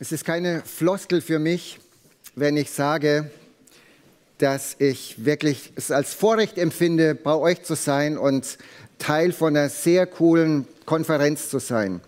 [0.00, 1.80] Es ist keine Floskel für mich,
[2.36, 3.32] wenn ich sage,
[4.38, 8.58] dass ich wirklich es als Vorrecht empfinde, bei euch zu sein und
[9.00, 12.00] Teil von einer sehr coolen Konferenz zu sein.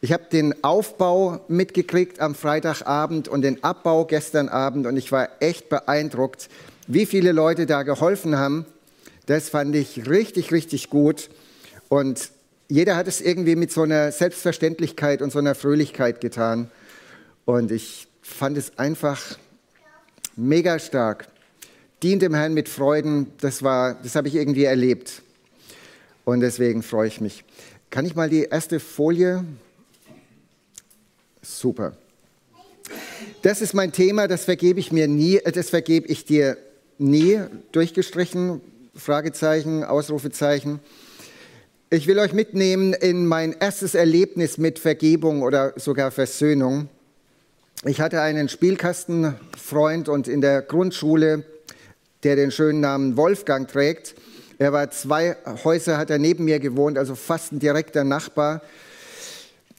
[0.00, 5.28] Ich habe den Aufbau mitgekriegt am Freitagabend und den Abbau gestern Abend und ich war
[5.38, 6.48] echt beeindruckt,
[6.88, 8.66] wie viele Leute da geholfen haben.
[9.26, 11.30] Das fand ich richtig, richtig gut.
[11.88, 12.30] Und
[12.68, 16.68] jeder hat es irgendwie mit so einer Selbstverständlichkeit und so einer Fröhlichkeit getan.
[17.48, 19.38] Und ich fand es einfach
[20.36, 21.28] mega stark.
[22.02, 25.22] Dient dem Herrn mit Freuden, das, das habe ich irgendwie erlebt.
[26.26, 27.44] Und deswegen freue ich mich.
[27.88, 29.46] Kann ich mal die erste Folie?
[31.40, 31.96] Super.
[33.40, 36.58] Das ist mein Thema, das vergebe ich mir nie, äh, das vergebe ich dir
[36.98, 37.40] nie,
[37.72, 38.60] durchgestrichen,
[38.94, 40.80] Fragezeichen, Ausrufezeichen.
[41.88, 46.90] Ich will euch mitnehmen in mein erstes Erlebnis mit Vergebung oder sogar Versöhnung.
[47.84, 51.44] Ich hatte einen Spielkastenfreund und in der Grundschule,
[52.24, 54.16] der den schönen Namen Wolfgang trägt.
[54.58, 58.62] Er war zwei Häuser, hat er neben mir gewohnt, also fast ein direkter Nachbar.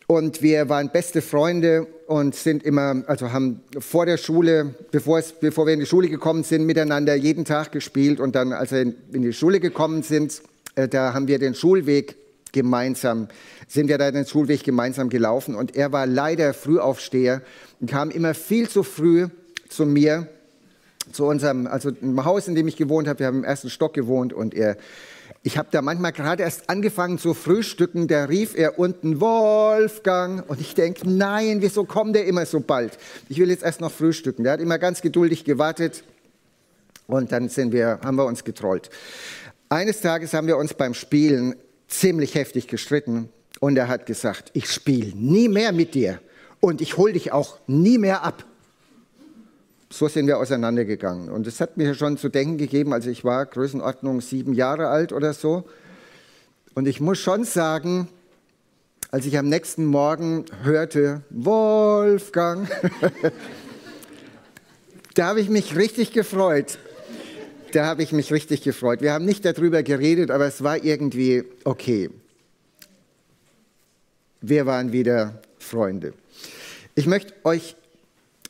[0.07, 5.33] Und wir waren beste Freunde und sind immer, also haben vor der Schule, bevor, es,
[5.33, 8.21] bevor wir in die Schule gekommen sind, miteinander jeden Tag gespielt.
[8.21, 10.41] Und dann, als wir in die Schule gekommen sind,
[10.75, 12.15] äh, da haben wir den Schulweg
[12.53, 13.27] gemeinsam,
[13.69, 15.55] sind wir da den Schulweg gemeinsam gelaufen.
[15.55, 17.41] Und er war leider Frühaufsteher
[17.79, 19.27] und kam immer viel zu früh
[19.69, 20.27] zu mir,
[21.11, 23.19] zu unserem, also im Haus, in dem ich gewohnt habe.
[23.19, 24.75] Wir haben im ersten Stock gewohnt und er,
[25.43, 30.59] ich habe da manchmal gerade erst angefangen zu frühstücken, da rief er unten Wolfgang und
[30.59, 32.97] ich denke, nein, wieso kommt der immer so bald?
[33.29, 34.43] Ich will jetzt erst noch frühstücken.
[34.43, 36.03] Der hat immer ganz geduldig gewartet
[37.05, 38.89] und dann sind wir, haben wir uns getrollt.
[39.69, 41.55] Eines Tages haben wir uns beim Spielen
[41.87, 43.29] ziemlich heftig gestritten
[43.59, 46.19] und er hat gesagt, ich spiele nie mehr mit dir
[46.59, 48.45] und ich hole dich auch nie mehr ab.
[49.91, 51.29] So sind wir auseinandergegangen.
[51.29, 55.13] Und es hat mir schon zu denken gegeben, also ich war Größenordnung sieben Jahre alt
[55.13, 55.65] oder so.
[56.75, 58.07] Und ich muss schon sagen,
[59.11, 62.69] als ich am nächsten Morgen hörte, Wolfgang,
[65.15, 66.77] da habe ich mich richtig gefreut.
[67.71, 69.01] Da habe ich mich richtig gefreut.
[69.01, 72.11] Wir haben nicht darüber geredet, aber es war irgendwie okay.
[74.41, 76.13] Wir waren wieder Freunde.
[76.95, 77.75] Ich möchte euch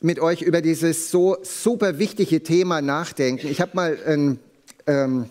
[0.00, 3.48] mit euch über dieses so super wichtige Thema nachdenken.
[3.48, 4.38] Ich habe mal ein
[4.86, 5.28] ähm,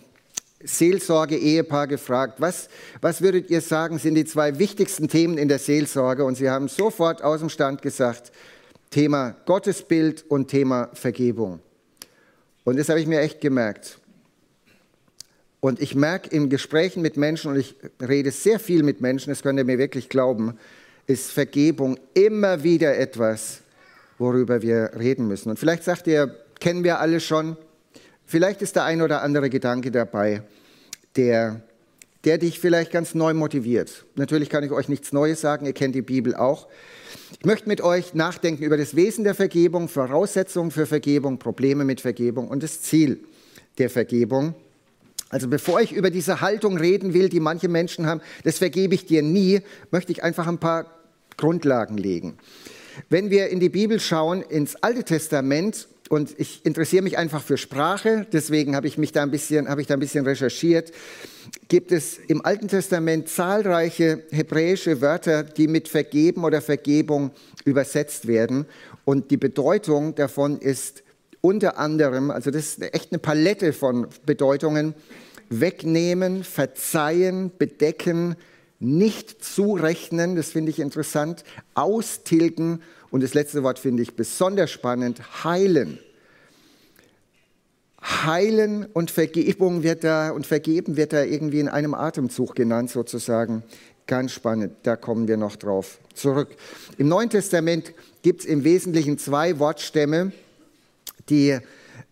[0.62, 2.68] Seelsorge-Ehepaar gefragt, was,
[3.00, 6.24] was würdet ihr sagen, sind die zwei wichtigsten Themen in der Seelsorge?
[6.24, 8.30] Und sie haben sofort aus dem Stand gesagt,
[8.90, 11.60] Thema Gottesbild und Thema Vergebung.
[12.64, 13.99] Und das habe ich mir echt gemerkt.
[15.60, 19.42] Und ich merke in Gesprächen mit Menschen, und ich rede sehr viel mit Menschen, das
[19.42, 20.58] könnt ihr mir wirklich glauben,
[21.06, 23.60] ist Vergebung immer wieder etwas,
[24.18, 25.50] worüber wir reden müssen.
[25.50, 27.56] Und vielleicht sagt ihr, kennen wir alle schon,
[28.24, 30.42] vielleicht ist der ein oder andere Gedanke dabei,
[31.16, 31.60] der,
[32.24, 34.06] der dich vielleicht ganz neu motiviert.
[34.14, 36.68] Natürlich kann ich euch nichts Neues sagen, ihr kennt die Bibel auch.
[37.38, 42.00] Ich möchte mit euch nachdenken über das Wesen der Vergebung, Voraussetzungen für Vergebung, Probleme mit
[42.00, 43.20] Vergebung und das Ziel
[43.78, 44.54] der Vergebung.
[45.30, 49.06] Also bevor ich über diese Haltung reden will, die manche Menschen haben, das vergebe ich
[49.06, 50.86] dir nie, möchte ich einfach ein paar
[51.36, 52.36] Grundlagen legen.
[53.08, 57.56] Wenn wir in die Bibel schauen, ins Alte Testament, und ich interessiere mich einfach für
[57.56, 60.90] Sprache, deswegen habe ich mich da ein bisschen, habe ich da ein bisschen recherchiert,
[61.68, 67.30] gibt es im Alten Testament zahlreiche hebräische Wörter, die mit vergeben oder Vergebung
[67.64, 68.66] übersetzt werden.
[69.04, 71.04] Und die Bedeutung davon ist
[71.40, 74.94] unter anderem, also das ist echt eine Palette von Bedeutungen,
[75.48, 78.36] wegnehmen, verzeihen, bedecken,
[78.78, 85.44] nicht zurechnen, das finde ich interessant, austilgen und das letzte Wort finde ich besonders spannend,
[85.44, 85.98] heilen.
[88.02, 93.62] Heilen und Vergebung wird da und vergeben wird da irgendwie in einem Atemzug genannt sozusagen.
[94.06, 96.48] Ganz spannend, da kommen wir noch drauf zurück.
[96.96, 97.92] Im Neuen Testament
[98.22, 100.32] gibt es im Wesentlichen zwei Wortstämme,
[101.30, 101.58] die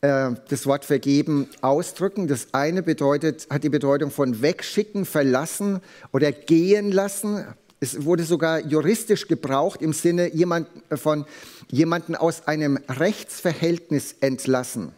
[0.00, 2.28] äh, das Wort vergeben ausdrücken.
[2.28, 5.80] Das eine bedeutet, hat die Bedeutung von wegschicken, verlassen
[6.12, 7.44] oder gehen lassen.
[7.80, 11.24] Es wurde sogar juristisch gebraucht im Sinne jemand, äh, von
[11.68, 14.92] jemanden aus einem Rechtsverhältnis entlassen.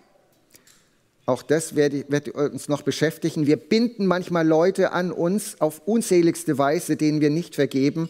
[1.25, 3.47] Auch das wird, wird uns noch beschäftigen.
[3.47, 8.09] Wir binden manchmal Leute an uns auf unzähligste Weise, denen wir nicht vergeben.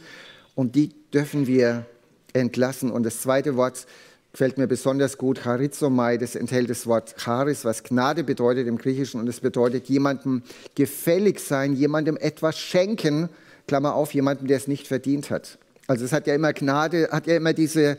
[0.54, 1.86] Und die dürfen wir
[2.32, 2.90] entlassen.
[2.90, 3.86] Und das zweite Wort
[4.32, 9.20] gefällt mir besonders gut, Charizomai, das enthält das Wort Charis, was Gnade bedeutet im Griechischen
[9.20, 10.42] und es bedeutet jemandem
[10.74, 13.28] gefällig sein, jemandem etwas schenken,
[13.66, 15.58] Klammer auf, jemandem, der es nicht verdient hat.
[15.86, 17.98] Also es hat ja immer Gnade, hat ja immer diese,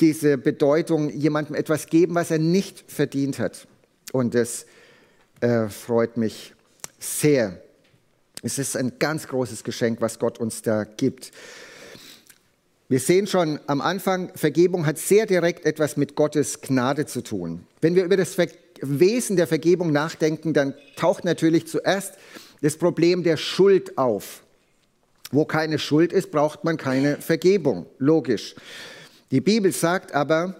[0.00, 3.66] diese Bedeutung, jemandem etwas geben, was er nicht verdient hat.
[4.12, 4.66] Und das
[5.40, 6.54] äh, freut mich
[6.98, 7.58] sehr.
[8.42, 11.32] Es ist ein ganz großes Geschenk, was Gott uns da gibt.
[12.92, 17.66] Wir sehen schon am Anfang, Vergebung hat sehr direkt etwas mit Gottes Gnade zu tun.
[17.80, 18.36] Wenn wir über das
[18.82, 22.12] Wesen der Vergebung nachdenken, dann taucht natürlich zuerst
[22.60, 24.42] das Problem der Schuld auf.
[25.30, 27.86] Wo keine Schuld ist, braucht man keine Vergebung.
[27.96, 28.54] Logisch.
[29.30, 30.56] Die Bibel sagt aber,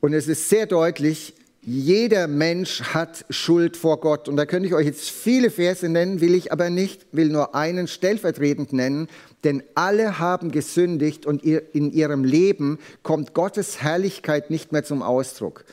[0.00, 1.32] und es ist sehr deutlich,
[1.64, 4.28] jeder Mensch hat Schuld vor Gott.
[4.28, 7.54] Und da könnte ich euch jetzt viele Verse nennen, will ich aber nicht, will nur
[7.54, 9.08] einen stellvertretend nennen.
[9.44, 15.64] Denn alle haben gesündigt und in ihrem Leben kommt Gottes Herrlichkeit nicht mehr zum Ausdruck.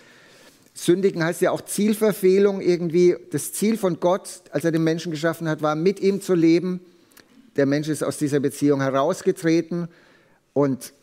[0.76, 3.18] Sündigen heißt ja auch Zielverfehlung irgendwie.
[3.32, 6.82] Das Ziel von Gott, als er den Menschen geschaffen hat, war, mit ihm zu leben.
[7.56, 9.88] Der Mensch ist aus dieser Beziehung herausgetreten
[10.54, 10.94] und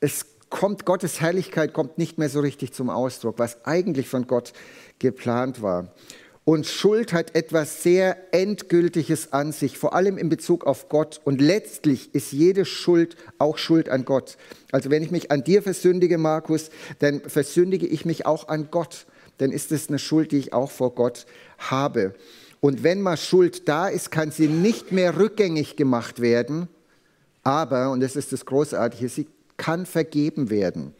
[0.00, 4.52] es kommt Gottes Herrlichkeit kommt nicht mehr so richtig zum Ausdruck, was eigentlich von Gott
[4.98, 5.92] geplant war.
[6.44, 11.20] Und Schuld hat etwas sehr Endgültiges an sich, vor allem in Bezug auf Gott.
[11.24, 14.36] Und letztlich ist jede Schuld auch Schuld an Gott.
[14.72, 19.06] Also wenn ich mich an dir versündige, Markus, dann versündige ich mich auch an Gott.
[19.38, 21.26] Dann ist es eine Schuld, die ich auch vor Gott
[21.58, 22.14] habe.
[22.60, 26.68] Und wenn mal Schuld da ist, kann sie nicht mehr rückgängig gemacht werden.
[27.44, 29.26] Aber, und das ist das Großartige, sie
[29.56, 30.94] kann vergeben werden.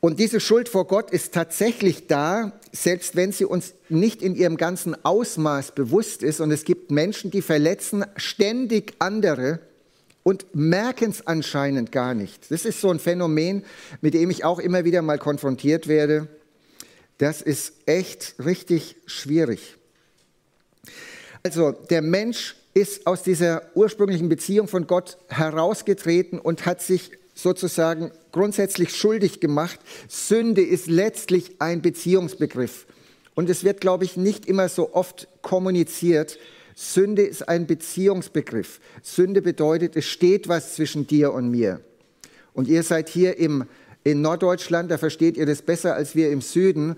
[0.00, 4.56] Und diese Schuld vor Gott ist tatsächlich da, selbst wenn sie uns nicht in ihrem
[4.56, 6.40] ganzen Ausmaß bewusst ist.
[6.40, 9.58] Und es gibt Menschen, die verletzen ständig andere
[10.22, 12.50] und merken es anscheinend gar nicht.
[12.50, 13.64] Das ist so ein Phänomen,
[14.00, 16.28] mit dem ich auch immer wieder mal konfrontiert werde.
[17.18, 19.76] Das ist echt richtig schwierig.
[21.42, 28.10] Also der Mensch ist aus dieser ursprünglichen Beziehung von Gott herausgetreten und hat sich sozusagen
[28.32, 29.80] grundsätzlich schuldig gemacht.
[30.08, 32.86] Sünde ist letztlich ein Beziehungsbegriff.
[33.34, 36.38] Und es wird, glaube ich, nicht immer so oft kommuniziert.
[36.74, 38.80] Sünde ist ein Beziehungsbegriff.
[39.02, 41.80] Sünde bedeutet, es steht was zwischen dir und mir.
[42.52, 43.64] Und ihr seid hier im,
[44.04, 46.96] in Norddeutschland, da versteht ihr das besser als wir im Süden.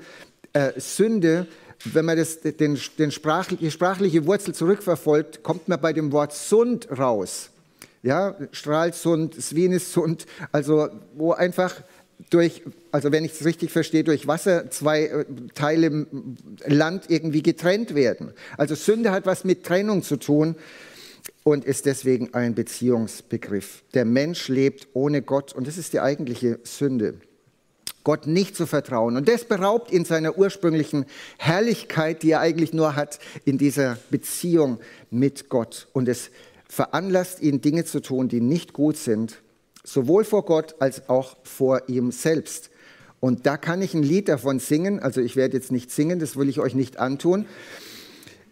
[0.54, 1.46] Äh, Sünde
[1.84, 6.32] wenn man das, den, den sprachliche, die sprachliche Wurzel zurückverfolgt, kommt man bei dem Wort
[6.32, 7.50] Sund raus.
[8.02, 11.74] Ja, Stralsund, Svinesund, also wo einfach
[12.30, 16.06] durch, also wenn ich es richtig verstehe, durch Wasser zwei äh, Teile
[16.66, 18.32] Land irgendwie getrennt werden.
[18.56, 20.56] Also Sünde hat was mit Trennung zu tun
[21.44, 23.82] und ist deswegen ein Beziehungsbegriff.
[23.94, 27.14] Der Mensch lebt ohne Gott und das ist die eigentliche Sünde.
[28.04, 29.16] Gott nicht zu vertrauen.
[29.16, 31.04] Und das beraubt ihn seiner ursprünglichen
[31.38, 34.78] Herrlichkeit, die er eigentlich nur hat in dieser Beziehung
[35.10, 35.88] mit Gott.
[35.92, 36.30] Und es
[36.68, 39.40] veranlasst ihn, Dinge zu tun, die nicht gut sind,
[39.84, 42.70] sowohl vor Gott als auch vor ihm selbst.
[43.20, 45.00] Und da kann ich ein Lied davon singen.
[45.00, 47.46] Also ich werde jetzt nicht singen, das will ich euch nicht antun.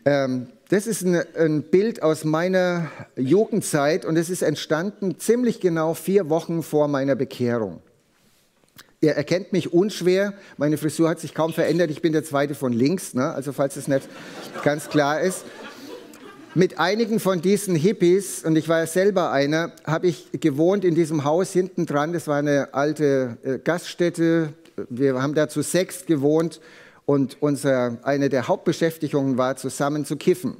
[0.05, 5.95] Ähm, das ist ein, ein, Bild aus meiner Jugendzeit und es ist entstanden ziemlich genau
[5.95, 7.81] vier Wochen vor meiner Bekehrung.
[9.07, 10.35] Ihr erkennt mich unschwer.
[10.57, 11.93] Meine Frisur hat sich kaum verändert.
[11.93, 13.31] Ich bin der zweite von links, ne?
[13.31, 14.09] also falls es nicht
[14.65, 15.45] ganz klar ist.
[16.57, 20.97] Mit einigen von diesen Hippies, und ich war ja selber einer, habe ich gewohnt in
[20.97, 22.15] diesem Haus hinten dran.
[22.15, 24.55] Das war eine alte äh, Gaststätte.
[24.91, 26.61] Wir haben da zu sechs gewohnt
[27.05, 30.57] und unser, eine der Hauptbeschäftigungen war, zusammen zu kiffen.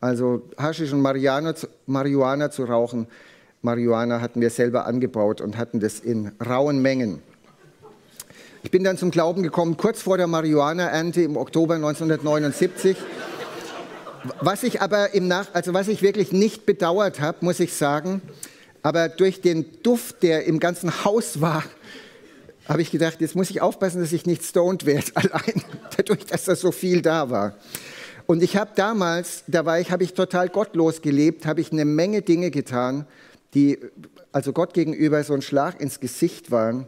[0.00, 1.52] Also Haschisch und Marihuana,
[1.84, 3.08] Marihuana zu rauchen.
[3.60, 7.20] Marihuana hatten wir selber angebaut und hatten das in rauen Mengen.
[8.62, 12.94] Ich bin dann zum Glauben gekommen, kurz vor der Marihuana-Ernte im Oktober 1979.
[14.42, 18.20] Was ich aber im Nach, also was ich wirklich nicht bedauert habe, muss ich sagen,
[18.82, 21.64] aber durch den Duft, der im ganzen Haus war,
[22.68, 25.62] habe ich gedacht, jetzt muss ich aufpassen, dass ich nicht stoned werde, allein
[25.96, 27.54] dadurch, dass da so viel da war.
[28.26, 31.86] Und ich habe damals, da war ich, habe ich total gottlos gelebt, habe ich eine
[31.86, 33.06] Menge Dinge getan,
[33.54, 33.78] die
[34.32, 36.86] also Gott gegenüber so ein Schlag ins Gesicht waren.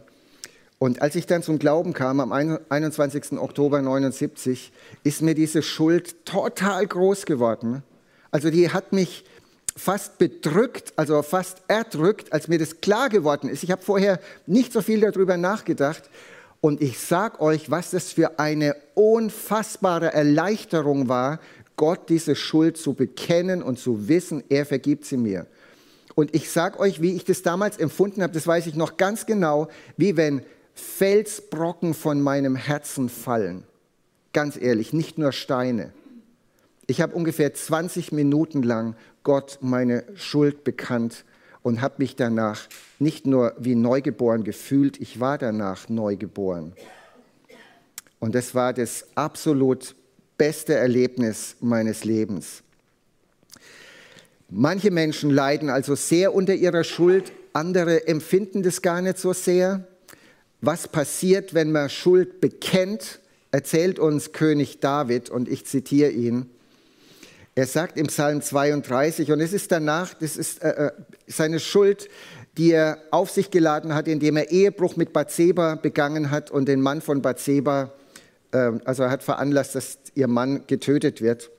[0.83, 3.39] Und als ich dann zum Glauben kam, am 21.
[3.39, 4.73] Oktober 79,
[5.05, 7.83] ist mir diese Schuld total groß geworden.
[8.31, 9.23] Also die hat mich
[9.77, 13.63] fast bedrückt, also fast erdrückt, als mir das klar geworden ist.
[13.63, 16.09] Ich habe vorher nicht so viel darüber nachgedacht.
[16.59, 21.39] Und ich sage euch, was das für eine unfassbare Erleichterung war,
[21.77, 25.47] Gott diese Schuld zu bekennen und zu wissen, er vergibt sie mir.
[26.13, 29.25] Und ich sage euch, wie ich das damals empfunden habe, das weiß ich noch ganz
[29.25, 33.63] genau, wie wenn Felsbrocken von meinem Herzen fallen.
[34.33, 35.91] Ganz ehrlich, nicht nur Steine.
[36.87, 41.23] Ich habe ungefähr 20 Minuten lang Gott meine Schuld bekannt
[41.61, 42.67] und habe mich danach
[42.99, 46.73] nicht nur wie neugeboren gefühlt, ich war danach neugeboren.
[48.19, 49.95] Und das war das absolut
[50.37, 52.63] beste Erlebnis meines Lebens.
[54.49, 59.87] Manche Menschen leiden also sehr unter ihrer Schuld, andere empfinden das gar nicht so sehr.
[60.65, 63.19] Was passiert, wenn man Schuld bekennt,
[63.51, 66.49] erzählt uns König David und ich zitiere ihn.
[67.53, 70.91] Er sagt im Psalm 32, und es ist danach, das ist äh, äh,
[71.27, 72.07] seine Schuld,
[72.57, 76.79] die er auf sich geladen hat, indem er Ehebruch mit Bathseba begangen hat und den
[76.79, 77.91] Mann von Bathseba,
[78.53, 81.51] äh, also er hat veranlasst, dass ihr Mann getötet wird.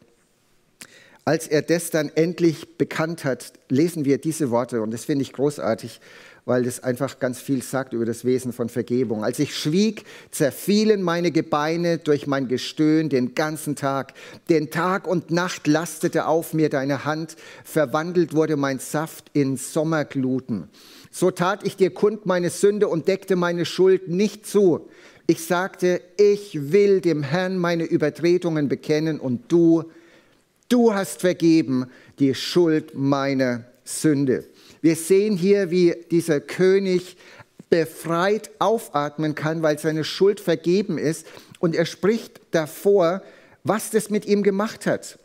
[1.27, 5.35] Als er das dann endlich bekannt hat, lesen wir diese Worte und das finde ich
[5.35, 6.01] großartig
[6.47, 9.25] weil das einfach ganz viel sagt über das Wesen von Vergebung.
[9.25, 14.13] Als ich schwieg, zerfielen meine Gebeine durch mein Gestöhn den ganzen Tag.
[14.49, 20.69] Den Tag und Nacht lastete auf mir deine Hand, verwandelt wurde mein Saft in Sommergluten.
[21.11, 24.89] So tat ich dir kund meine Sünde und deckte meine Schuld nicht zu.
[25.27, 29.85] Ich sagte, ich will dem Herrn meine Übertretungen bekennen und du,
[30.69, 31.87] du hast vergeben
[32.19, 34.45] die Schuld meiner Sünde.
[34.85, 37.17] Wir sehen hier, wie dieser König
[37.71, 41.27] befreit aufatmen kann, weil seine Schuld vergeben ist.
[41.59, 43.23] Und er spricht davor,
[43.63, 45.19] was das mit ihm gemacht hat.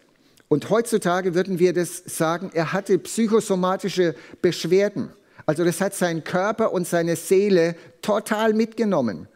[0.48, 5.10] Und heutzutage würden wir das sagen, er hatte psychosomatische Beschwerden.
[5.46, 9.28] Also das hat seinen Körper und seine Seele total mitgenommen.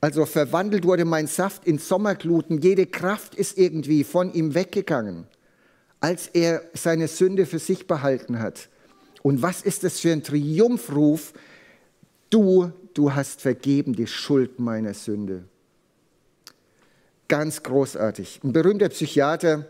[0.00, 5.28] Also verwandelt wurde mein Saft in Sommergluten, jede Kraft ist irgendwie von ihm weggegangen,
[6.00, 8.68] als er seine Sünde für sich behalten hat.
[9.26, 11.32] Und was ist das für ein Triumphruf?
[12.28, 15.44] Du, du hast vergeben die Schuld meiner Sünde.
[17.26, 18.40] Ganz großartig.
[18.44, 19.64] Ein berühmter Psychiater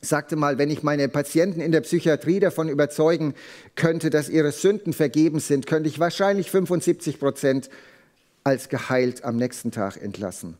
[0.00, 3.34] sagte mal, wenn ich meine Patienten in der Psychiatrie davon überzeugen
[3.74, 7.68] könnte, dass ihre Sünden vergeben sind, könnte ich wahrscheinlich 75 Prozent
[8.42, 10.56] als geheilt am nächsten Tag entlassen.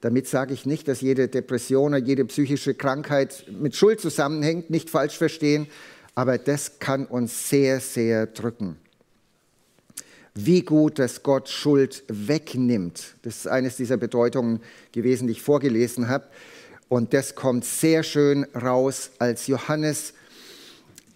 [0.00, 4.90] Damit sage ich nicht, dass jede Depression oder jede psychische Krankheit mit Schuld zusammenhängt, nicht
[4.90, 5.68] falsch verstehen,
[6.18, 8.76] aber das kann uns sehr, sehr drücken.
[10.34, 13.14] Wie gut, dass Gott Schuld wegnimmt.
[13.22, 14.58] Das ist eines dieser Bedeutungen
[14.90, 16.26] gewesen, die ich vorgelesen habe.
[16.88, 20.12] Und das kommt sehr schön raus, als Johannes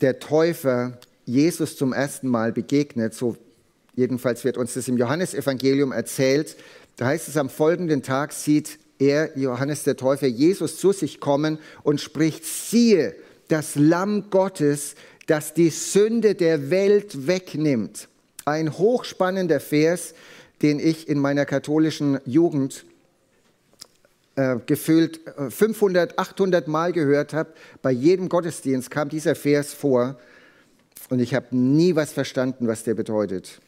[0.01, 3.13] der Täufer Jesus zum ersten Mal begegnet.
[3.13, 3.37] So
[3.97, 6.57] jedenfalls wird uns das im Johannesevangelium erzählt.
[6.95, 11.59] Da heißt es, am folgenden Tag sieht er, Johannes der Täufer, Jesus zu sich kommen
[11.83, 13.17] und spricht, siehe,
[13.53, 14.95] das Lamm Gottes,
[15.27, 18.09] das die Sünde der Welt wegnimmt.
[18.47, 20.15] Ein hochspannender Vers,
[20.63, 22.87] den ich in meiner katholischen Jugend
[24.37, 27.53] äh, gefühlt 500, äh, 800 Mal gehört habe.
[27.83, 30.19] Bei jedem Gottesdienst kam dieser Vers vor
[31.11, 33.61] und ich habe nie was verstanden, was der bedeutet.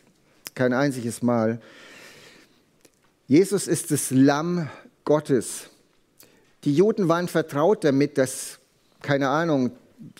[0.55, 1.61] Kein einziges Mal.
[3.27, 4.71] Jesus ist das Lamm
[5.05, 5.69] Gottes.
[6.65, 8.61] Die Juden waren vertraut damit, dass
[9.05, 9.71] keine Ahnung,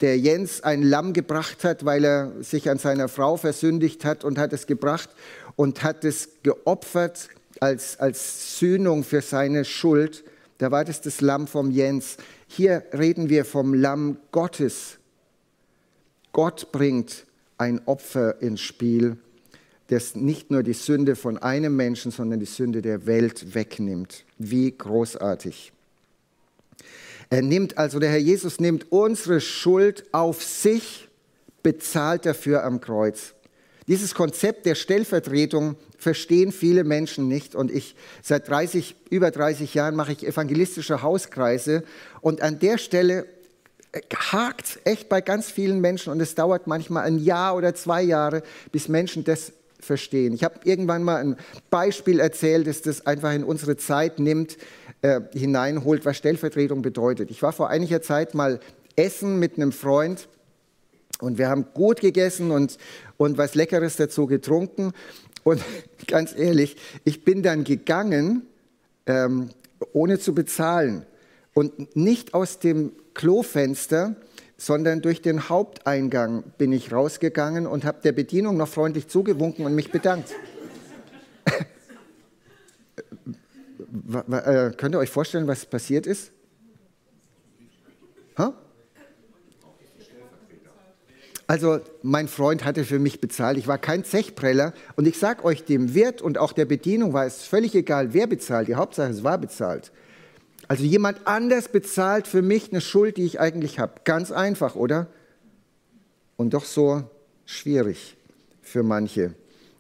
[0.01, 4.39] der Jens ein Lamm gebracht hat, weil er sich an seiner Frau versündigt hat und
[4.39, 5.09] hat es gebracht
[5.57, 7.29] und hat es geopfert
[7.61, 10.23] als, als Sühnung für seine Schuld.
[10.59, 12.19] Da war das das Lamm vom Jens.
[12.47, 14.99] Hier reden wir vom Lamm Gottes.
[16.33, 17.27] Gott bringt
[17.59, 19.17] ein Opfer ins Spiel,
[19.89, 24.25] das nicht nur die Sünde von einem Menschen, sondern die Sünde der Welt wegnimmt.
[24.39, 25.74] Wie großartig.
[27.35, 31.09] Er nimmt also, der Herr Jesus nimmt unsere Schuld auf sich,
[31.65, 33.35] bezahlt dafür am Kreuz.
[33.89, 39.97] Dieses Konzept der Stellvertretung verstehen viele Menschen nicht und ich seit 30, über 30 Jahren
[39.97, 41.83] mache ich evangelistische Hauskreise
[42.21, 43.27] und an der Stelle
[43.91, 48.03] äh, hakt echt bei ganz vielen Menschen und es dauert manchmal ein Jahr oder zwei
[48.03, 49.53] Jahre, bis Menschen das
[49.85, 50.35] verstehen.
[50.35, 51.37] Ich habe irgendwann mal ein
[51.71, 54.57] Beispiel erzählt, das das einfach in unsere Zeit nimmt
[55.03, 57.31] äh, hineinholt, was Stellvertretung bedeutet.
[57.31, 58.61] Ich war vor einiger Zeit mal
[58.97, 60.29] essen mit einem Freund
[61.21, 62.79] und wir haben gut gegessen und,
[63.17, 64.93] und was Leckeres dazu getrunken.
[65.43, 65.63] Und
[66.07, 68.43] ganz ehrlich, ich bin dann gegangen,
[69.07, 69.51] ähm,
[69.93, 71.05] ohne zu bezahlen.
[71.53, 74.17] Und nicht aus dem Klofenster,
[74.65, 79.75] sondern durch den Haupteingang bin ich rausgegangen und habe der Bedienung noch freundlich zugewunken und
[79.75, 80.35] mich bedankt.
[84.31, 86.33] Äh, könnt ihr euch vorstellen, was passiert ist?
[88.37, 88.53] Ha?
[91.47, 93.57] Also mein Freund hatte für mich bezahlt.
[93.57, 94.75] Ich war kein Zechpreller.
[94.97, 98.27] Und ich sage euch, dem Wirt und auch der Bedienung war es völlig egal, wer
[98.27, 98.67] bezahlt.
[98.67, 99.93] Die Hauptsache, es war bezahlt.
[100.69, 104.01] Also jemand anders bezahlt für mich eine Schuld, die ich eigentlich habe.
[104.05, 105.09] Ganz einfach, oder?
[106.37, 107.05] Und doch so
[107.45, 108.17] schwierig
[108.63, 109.35] für manche.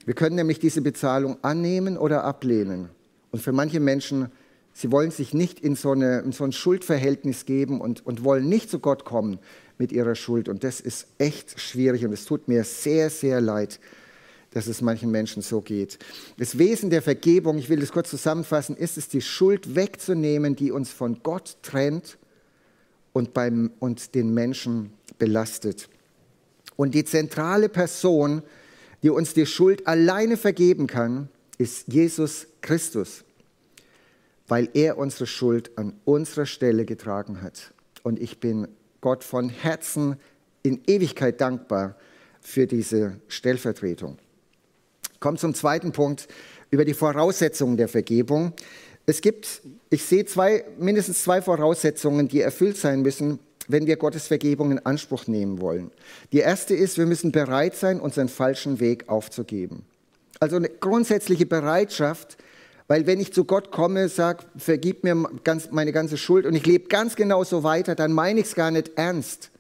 [0.05, 2.91] Wir können nämlich diese Bezahlung annehmen oder ablehnen.
[3.31, 4.31] Und für manche Menschen,
[4.75, 8.49] sie wollen sich nicht in so, eine, in so ein Schuldverhältnis geben und, und wollen
[8.49, 9.39] nicht zu Gott kommen
[9.79, 10.49] mit ihrer Schuld.
[10.49, 13.81] Und das ist echt schwierig und es tut mir sehr, sehr leid,
[14.55, 15.99] dass es manchen Menschen so geht.
[16.39, 20.71] Das Wesen der Vergebung, ich will das kurz zusammenfassen, ist es, die Schuld wegzunehmen, die
[20.71, 22.17] uns von Gott trennt
[23.13, 25.89] und, beim, und den Menschen belastet.
[26.77, 28.43] Und die zentrale Person,
[29.03, 33.25] die uns die Schuld alleine vergeben kann, ist Jesus Christus,
[34.47, 37.75] weil er unsere Schuld an unserer Stelle getragen hat.
[38.05, 38.69] Und ich bin
[39.01, 40.17] Gott von Herzen
[40.63, 41.97] in Ewigkeit dankbar
[42.41, 44.19] für diese Stellvertretung.
[45.25, 46.29] Kommt zum zweiten Punkt
[46.71, 48.53] über die Voraussetzungen der Vergebung.
[49.07, 54.27] Es gibt, ich sehe zwei, mindestens zwei Voraussetzungen, die erfüllt sein müssen, wenn wir Gottes
[54.27, 55.91] Vergebung in Anspruch nehmen wollen.
[56.33, 59.87] Die erste ist, wir müssen bereit sein, unseren falschen Weg aufzugeben.
[60.41, 62.37] Also eine grundsätzliche Bereitschaft,
[62.87, 66.67] weil wenn ich zu Gott komme, sage, vergib mir ganz, meine ganze Schuld und ich
[66.67, 69.51] lebe ganz genau so weiter, dann meine ich es gar nicht ernst.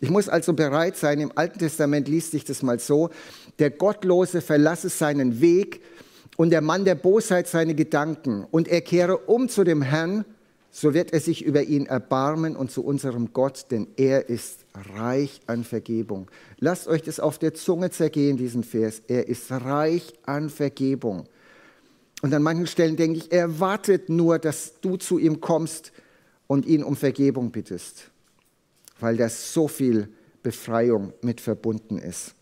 [0.00, 3.10] Ich muss also bereit sein, im Alten Testament liest sich das mal so,
[3.58, 5.82] der Gottlose verlasse seinen Weg
[6.36, 10.24] und der Mann der Bosheit seine Gedanken und er kehre um zu dem Herrn
[10.78, 15.40] so wird er sich über ihn erbarmen und zu unserem Gott, denn er ist reich
[15.46, 16.30] an Vergebung.
[16.58, 19.00] Lasst euch das auf der Zunge zergehen, diesen Vers.
[19.08, 21.24] Er ist reich an Vergebung.
[22.20, 25.92] Und an manchen Stellen denke ich, er wartet nur, dass du zu ihm kommst
[26.46, 28.10] und ihn um Vergebung bittest,
[29.00, 30.10] weil da so viel
[30.42, 32.34] Befreiung mit verbunden ist.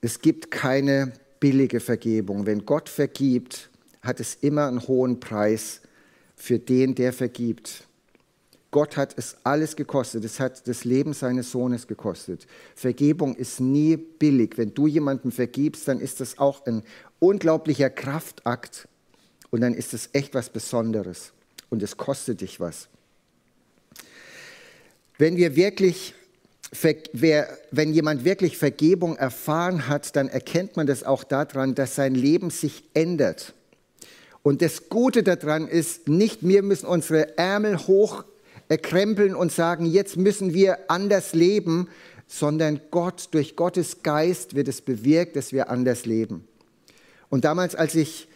[0.00, 2.46] Es gibt keine billige Vergebung.
[2.46, 3.70] Wenn Gott vergibt,
[4.02, 5.80] hat es immer einen hohen Preis
[6.36, 7.84] für den, der vergibt.
[8.70, 10.24] Gott hat es alles gekostet.
[10.24, 12.46] Es hat das Leben seines Sohnes gekostet.
[12.74, 14.52] Vergebung ist nie billig.
[14.56, 16.82] Wenn du jemandem vergibst, dann ist das auch ein
[17.18, 18.86] unglaublicher Kraftakt.
[19.50, 21.32] Und dann ist es echt was Besonderes.
[21.70, 22.88] Und es kostet dich was.
[25.16, 26.14] Wenn wir wirklich
[26.72, 32.50] wenn jemand wirklich Vergebung erfahren hat, dann erkennt man das auch daran, dass sein Leben
[32.50, 33.54] sich ändert.
[34.42, 40.54] Und das Gute daran ist, nicht wir müssen unsere Ärmel hochkrempeln und sagen, jetzt müssen
[40.54, 41.88] wir anders leben,
[42.26, 46.46] sondern Gott, durch Gottes Geist wird es bewirkt, dass wir anders leben.
[47.30, 48.28] Und damals, als ich,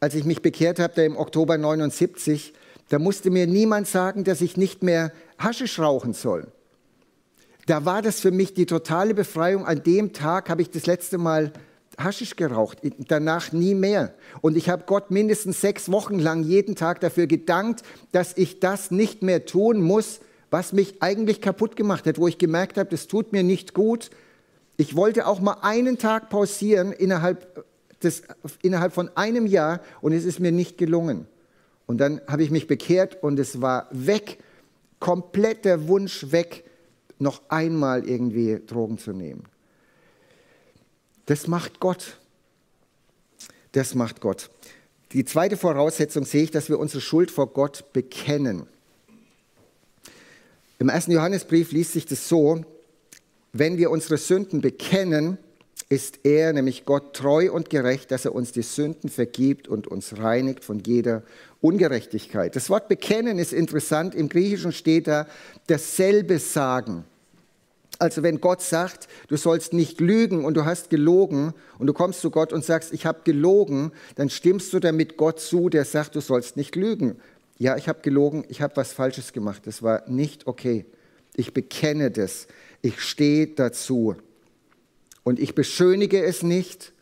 [0.00, 2.52] als ich mich bekehrt habe, da im Oktober 79,
[2.90, 6.48] da musste mir niemand sagen, dass ich nicht mehr Haschisch rauchen soll.
[7.72, 9.64] Da war das für mich die totale Befreiung.
[9.64, 11.54] An dem Tag habe ich das letzte Mal
[11.96, 14.12] Haschisch geraucht, danach nie mehr.
[14.42, 17.82] Und ich habe Gott mindestens sechs Wochen lang jeden Tag dafür gedankt,
[18.12, 22.36] dass ich das nicht mehr tun muss, was mich eigentlich kaputt gemacht hat, wo ich
[22.36, 24.10] gemerkt habe, das tut mir nicht gut.
[24.76, 27.64] Ich wollte auch mal einen Tag pausieren innerhalb,
[28.02, 28.24] des,
[28.60, 31.26] innerhalb von einem Jahr und es ist mir nicht gelungen.
[31.86, 34.40] Und dann habe ich mich bekehrt und es war weg,
[34.98, 36.64] komplett der Wunsch weg,
[37.22, 39.44] noch einmal irgendwie Drogen zu nehmen.
[41.26, 42.18] Das macht Gott.
[43.72, 44.50] Das macht Gott.
[45.12, 48.66] Die zweite Voraussetzung sehe ich, dass wir unsere Schuld vor Gott bekennen.
[50.78, 52.64] Im ersten Johannesbrief liest sich das so,
[53.52, 55.38] wenn wir unsere Sünden bekennen,
[55.88, 60.16] ist er, nämlich Gott, treu und gerecht, dass er uns die Sünden vergibt und uns
[60.16, 61.22] reinigt von jeder
[61.60, 62.56] Ungerechtigkeit.
[62.56, 64.14] Das Wort bekennen ist interessant.
[64.14, 65.26] Im Griechischen steht da
[65.66, 67.04] dasselbe sagen.
[68.02, 72.20] Also wenn Gott sagt, du sollst nicht lügen und du hast gelogen und du kommst
[72.20, 76.16] zu Gott und sagst, ich habe gelogen, dann stimmst du damit Gott zu, der sagt,
[76.16, 77.14] du sollst nicht lügen.
[77.58, 80.84] Ja, ich habe gelogen, ich habe was Falsches gemacht, das war nicht okay.
[81.36, 82.48] Ich bekenne das,
[82.80, 84.16] ich stehe dazu.
[85.22, 86.92] Und ich beschönige es nicht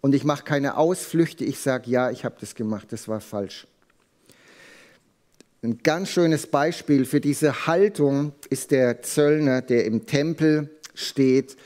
[0.00, 3.68] und ich mache keine Ausflüchte, ich sage, ja, ich habe das gemacht, das war falsch.
[5.62, 11.58] Ein ganz schönes Beispiel für diese Haltung ist der Zöllner, der im Tempel steht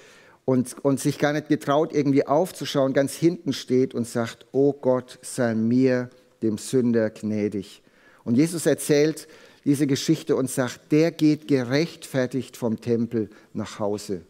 [0.45, 5.21] und, und sich gar nicht getraut, irgendwie aufzuschauen, ganz hinten steht und sagt, oh Gott,
[5.23, 6.11] sei mir,
[6.43, 7.83] dem Sünder, gnädig.
[8.25, 9.29] Und Jesus erzählt
[9.65, 14.23] diese Geschichte und sagt, der geht gerechtfertigt vom Tempel nach Hause.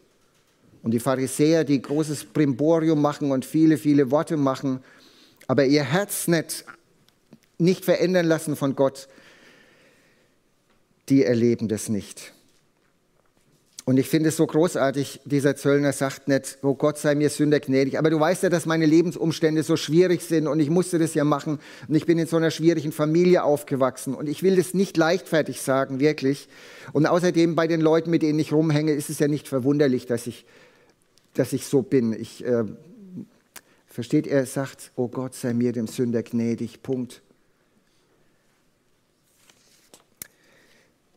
[0.83, 4.81] Und die Pharisäer, die großes Brimborium machen und viele, viele Worte machen,
[5.47, 6.65] aber ihr Herz nicht,
[7.57, 9.07] nicht verändern lassen von Gott,
[11.09, 12.33] die erleben das nicht.
[13.87, 17.59] Und ich finde es so großartig, dieser Zöllner sagt nicht, oh Gott sei mir Sünder
[17.59, 21.13] gnädig, aber du weißt ja, dass meine Lebensumstände so schwierig sind und ich musste das
[21.13, 24.73] ja machen und ich bin in so einer schwierigen Familie aufgewachsen und ich will das
[24.73, 26.47] nicht leichtfertig sagen, wirklich.
[26.93, 30.25] Und außerdem bei den Leuten, mit denen ich rumhänge, ist es ja nicht verwunderlich, dass
[30.25, 30.45] ich
[31.35, 32.13] dass ich so bin.
[32.13, 32.63] Ich, äh,
[33.87, 37.21] versteht, er sagt, oh Gott, sei mir dem Sünder gnädig, Punkt.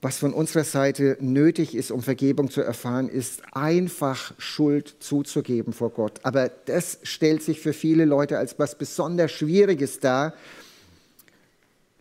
[0.00, 5.90] Was von unserer Seite nötig ist, um Vergebung zu erfahren, ist einfach Schuld zuzugeben vor
[5.90, 6.20] Gott.
[6.22, 10.34] Aber das stellt sich für viele Leute als was besonders Schwieriges dar,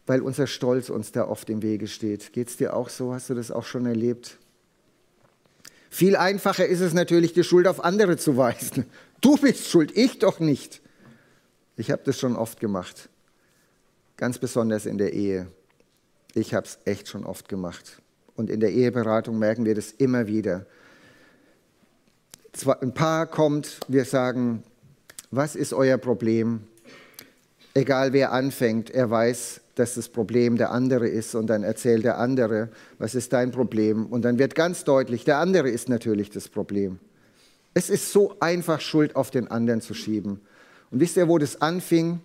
[0.06, 2.34] weil unser Stolz uns da oft im Wege steht.
[2.34, 3.14] Geht es dir auch so?
[3.14, 4.38] Hast du das auch schon erlebt?
[5.90, 8.86] Viel einfacher ist es natürlich, die Schuld auf andere zu weisen.
[9.22, 10.82] Du bist schuld, ich doch nicht.
[11.78, 13.10] Ich habe das schon oft gemacht,
[14.18, 15.48] ganz besonders in der Ehe.
[16.34, 18.02] Ich habe es echt schon oft gemacht.
[18.36, 20.66] Und in der Eheberatung merken wir das immer wieder.
[22.82, 24.64] Ein Paar kommt, wir sagen,
[25.32, 26.62] was ist euer Problem?
[27.74, 32.18] Egal wer anfängt, er weiß, dass das Problem der andere ist und dann erzählt der
[32.18, 34.08] andere, was ist dein Problem?
[34.08, 37.00] Und dann wird ganz deutlich, der andere ist natürlich das Problem.
[37.74, 40.42] Es ist so einfach, Schuld auf den anderen zu schieben.
[40.90, 42.22] Und wisst ihr, wo das anfing?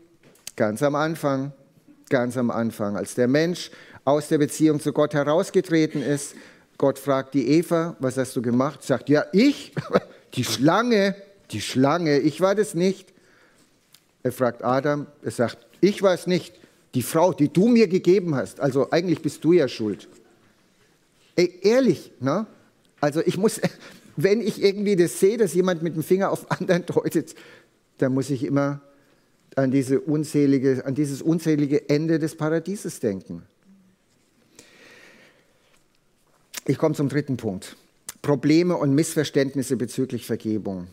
[0.57, 1.53] Ganz am Anfang,
[2.09, 3.71] ganz am Anfang, als der Mensch
[4.05, 6.35] aus der Beziehung zu Gott herausgetreten ist.
[6.79, 8.83] Gott fragt die Eva, was hast du gemacht?
[8.83, 9.73] Sagt, ja, ich,
[10.35, 11.15] die Schlange,
[11.51, 13.13] die Schlange, ich war das nicht.
[14.23, 16.55] Er fragt Adam, er sagt, ich war es nicht,
[16.95, 18.61] die Frau, die du mir gegeben hast.
[18.61, 20.09] Also eigentlich bist du ja schuld.
[21.37, 22.47] Ey, ehrlich, ne?
[23.01, 23.61] Also ich muss,
[24.17, 27.35] wenn ich irgendwie das sehe, dass jemand mit dem Finger auf anderen deutet,
[27.99, 28.81] dann muss ich immer
[29.57, 33.43] an, diese unzählige, an dieses unzählige Ende des Paradieses denken.
[36.65, 37.77] Ich komme zum dritten Punkt.
[38.23, 40.87] Probleme und Missverständnisse bezüglich Vergebung.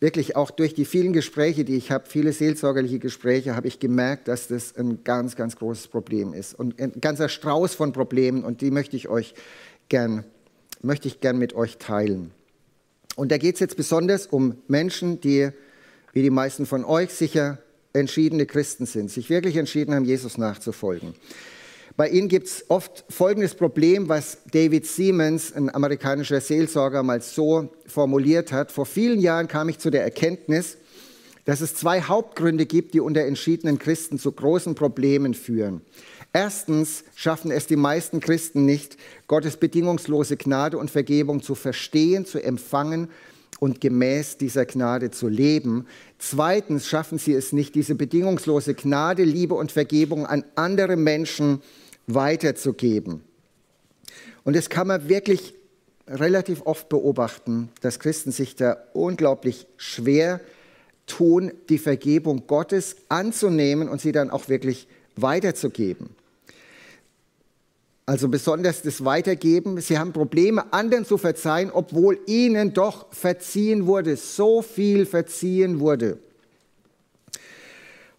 [0.00, 4.26] Wirklich auch durch die vielen Gespräche, die ich habe, viele seelsorgerliche Gespräche, habe ich gemerkt,
[4.26, 6.58] dass das ein ganz, ganz großes Problem ist.
[6.58, 9.34] Und ein ganzer Strauß von Problemen und die möchte ich euch
[9.88, 10.24] gern,
[10.82, 12.32] möchte ich gern mit euch teilen.
[13.14, 15.50] Und da geht es jetzt besonders um Menschen, die,
[16.14, 17.58] wie die meisten von euch sicher
[17.92, 21.14] entschiedene Christen sind, sich wirklich entschieden haben, Jesus nachzufolgen.
[21.96, 27.68] Bei ihnen gibt es oft folgendes Problem, was David Siemens, ein amerikanischer Seelsorger, mal so
[27.86, 28.72] formuliert hat.
[28.72, 30.76] Vor vielen Jahren kam ich zu der Erkenntnis,
[31.44, 35.80] dass es zwei Hauptgründe gibt, die unter entschiedenen Christen zu großen Problemen führen.
[36.32, 42.42] Erstens schaffen es die meisten Christen nicht, Gottes bedingungslose Gnade und Vergebung zu verstehen, zu
[42.42, 43.08] empfangen
[43.58, 45.86] und gemäß dieser Gnade zu leben.
[46.20, 51.68] Zweitens schaffen sie es nicht, diese bedingungslose Gnade, Liebe und Vergebung an andere Menschen zu
[52.14, 53.22] weiterzugeben.
[54.44, 55.54] Und das kann man wirklich
[56.06, 60.40] relativ oft beobachten, dass Christen sich da unglaublich schwer
[61.06, 66.10] tun, die Vergebung Gottes anzunehmen und sie dann auch wirklich weiterzugeben.
[68.10, 69.80] Also besonders das Weitergeben.
[69.80, 76.18] Sie haben Probleme, anderen zu verzeihen, obwohl ihnen doch verziehen wurde, so viel verziehen wurde.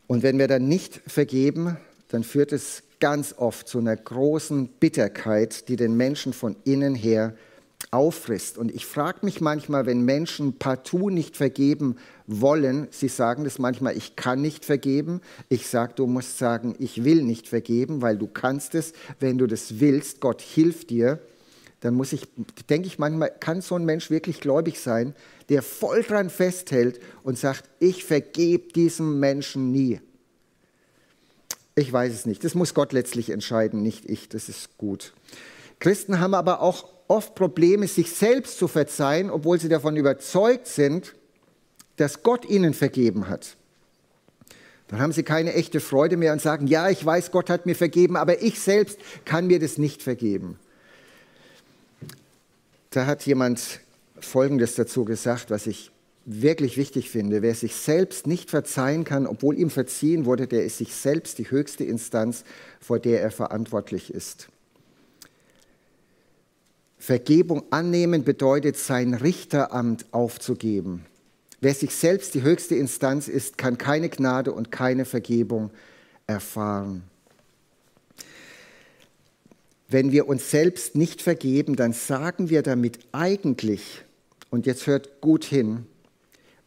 [0.08, 1.76] Und wenn wir dann nicht vergeben,
[2.08, 7.36] dann führt es ganz oft zu einer großen Bitterkeit, die den Menschen von innen her
[7.92, 8.58] auffrisst.
[8.58, 13.98] Und ich frage mich manchmal, wenn Menschen partout nicht vergeben wollen, sie sagen das manchmal,
[13.98, 15.20] ich kann nicht vergeben.
[15.50, 19.46] Ich sage, du musst sagen, ich will nicht vergeben, weil du kannst es, wenn du
[19.46, 20.22] das willst.
[20.22, 21.20] Gott hilft dir.
[21.82, 22.28] Dann muss ich,
[22.70, 25.14] denke ich manchmal, kann so ein Mensch wirklich gläubig sein,
[25.50, 30.00] der voll dran festhält und sagt, ich vergebe diesem Menschen nie.
[31.76, 32.44] Ich weiß es nicht.
[32.44, 34.30] Das muss Gott letztlich entscheiden, nicht ich.
[34.30, 35.14] Das ist gut.
[35.80, 41.14] Christen haben aber auch oft Probleme, sich selbst zu verzeihen, obwohl sie davon überzeugt sind,
[41.98, 43.58] dass Gott ihnen vergeben hat.
[44.88, 47.76] Dann haben sie keine echte Freude mehr und sagen, ja, ich weiß, Gott hat mir
[47.76, 50.58] vergeben, aber ich selbst kann mir das nicht vergeben.
[52.92, 53.82] Da hat jemand
[54.20, 55.92] Folgendes dazu gesagt, was ich
[56.26, 57.42] wirklich wichtig finde.
[57.42, 61.52] Wer sich selbst nicht verzeihen kann, obwohl ihm verziehen wurde, der ist sich selbst die
[61.52, 62.46] höchste Instanz,
[62.80, 64.48] vor der er verantwortlich ist.
[67.02, 71.04] Vergebung annehmen bedeutet, sein Richteramt aufzugeben.
[71.60, 75.72] Wer sich selbst die höchste Instanz ist, kann keine Gnade und keine Vergebung
[76.28, 77.02] erfahren.
[79.88, 84.04] Wenn wir uns selbst nicht vergeben, dann sagen wir damit eigentlich,
[84.52, 85.88] und jetzt hört gut hin,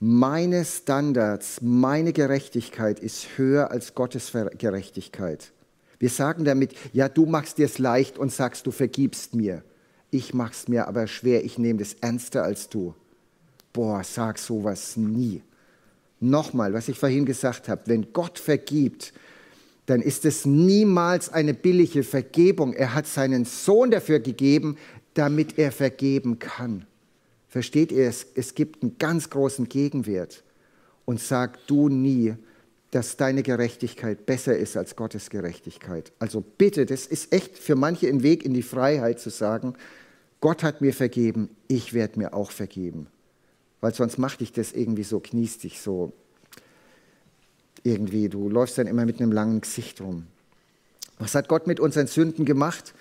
[0.01, 5.53] meine Standards, meine Gerechtigkeit ist höher als Gottes Gerechtigkeit.
[6.01, 9.63] Wir sagen damit, ja, du machst dir es leicht und sagst, du vergibst mir.
[10.15, 12.95] Ich mach's mir aber schwer, ich nehme das ernster als du.
[13.73, 15.43] Boah, sag sowas nie.
[16.21, 19.13] Nochmal, was ich vorhin gesagt habe, wenn Gott vergibt,
[19.87, 22.75] dann ist es niemals eine billige Vergebung.
[22.75, 24.77] Er hat seinen Sohn dafür gegeben,
[25.15, 26.87] damit er vergeben kann.
[27.49, 28.25] Versteht ihr es?
[28.37, 30.45] Es gibt einen ganz großen Gegenwert.
[31.07, 32.37] Und sag du nie,
[32.93, 36.13] dass deine Gerechtigkeit besser ist als Gottes Gerechtigkeit.
[36.21, 39.75] Also bitte, das ist echt für manche ein Weg in die Freiheit zu sagen,
[40.45, 43.07] Gott hat mir vergeben, ich werde mir auch vergeben.
[43.81, 46.13] Weil sonst macht dich das irgendwie so, kniest dich so.
[47.83, 50.27] Irgendwie, du läufst dann immer mit einem langen Gesicht rum.
[51.19, 52.93] Was hat Gott mit unseren Sünden gemacht?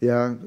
[0.00, 0.38] Ja,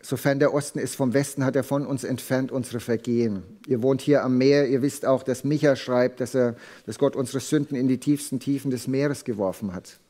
[0.00, 3.44] Sofern der Osten ist vom Westen, hat er von uns entfernt unsere Vergehen.
[3.68, 7.14] Ihr wohnt hier am Meer, ihr wisst auch, dass Micha schreibt, dass, er, dass Gott
[7.14, 10.00] unsere Sünden in die tiefsten Tiefen des Meeres geworfen hat.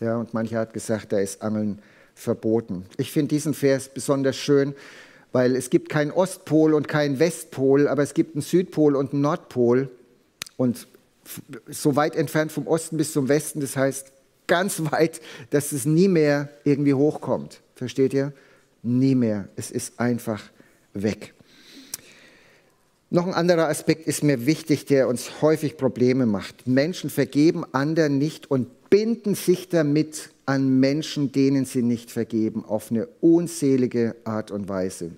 [0.00, 1.82] Ja, und mancher hat gesagt, da ist Angeln
[2.20, 2.84] verboten.
[2.96, 4.74] Ich finde diesen Vers besonders schön,
[5.32, 9.22] weil es gibt keinen Ostpol und keinen Westpol, aber es gibt einen Südpol und einen
[9.22, 9.90] Nordpol.
[10.56, 10.86] Und
[11.68, 14.12] so weit entfernt vom Osten bis zum Westen, das heißt
[14.46, 17.60] ganz weit, dass es nie mehr irgendwie hochkommt.
[17.74, 18.32] Versteht ihr?
[18.82, 19.48] nie mehr.
[19.56, 20.42] Es ist einfach
[20.92, 21.34] weg.
[23.10, 26.66] Noch ein anderer Aspekt ist mir wichtig, der uns häufig Probleme macht.
[26.66, 32.90] Menschen vergeben anderen nicht und binden sich damit an Menschen, denen sie nicht vergeben, auf
[32.90, 35.12] eine unselige Art und Weise.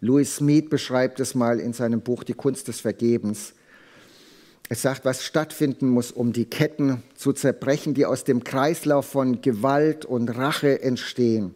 [0.00, 3.52] Louis Smith beschreibt es mal in seinem Buch Die Kunst des Vergebens.
[4.70, 9.42] Er sagt, was stattfinden muss, um die Ketten zu zerbrechen, die aus dem Kreislauf von
[9.42, 11.54] Gewalt und Rache entstehen.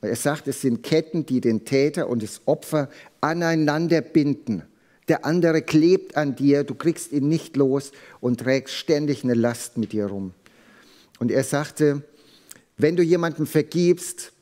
[0.00, 2.88] Er sagt, es sind Ketten, die den Täter und das Opfer
[3.20, 4.62] aneinander binden.
[5.08, 9.76] Der andere klebt an dir, du kriegst ihn nicht los und trägst ständig eine Last
[9.76, 10.32] mit dir rum.
[11.22, 12.02] Und er sagte,
[12.76, 14.32] wenn du jemandem vergibst,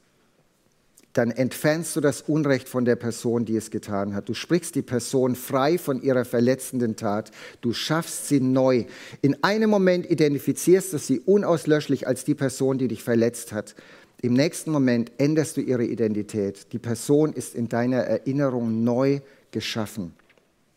[1.13, 4.31] dann entfernst du das Unrecht von der Person, die es getan hat.
[4.31, 7.33] Du sprichst die Person frei von ihrer verletzenden Tat.
[7.61, 8.87] Du schaffst sie neu.
[9.21, 13.75] In einem Moment identifizierst du sie unauslöschlich als die Person, die dich verletzt hat.
[14.23, 16.73] Im nächsten Moment änderst du ihre Identität.
[16.73, 20.15] Die Person ist in deiner Erinnerung neu geschaffen.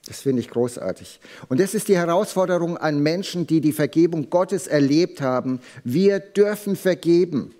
[0.05, 1.19] Das finde ich großartig.
[1.47, 5.61] Und das ist die Herausforderung an Menschen, die die Vergebung Gottes erlebt haben.
[5.83, 7.55] Wir dürfen vergeben.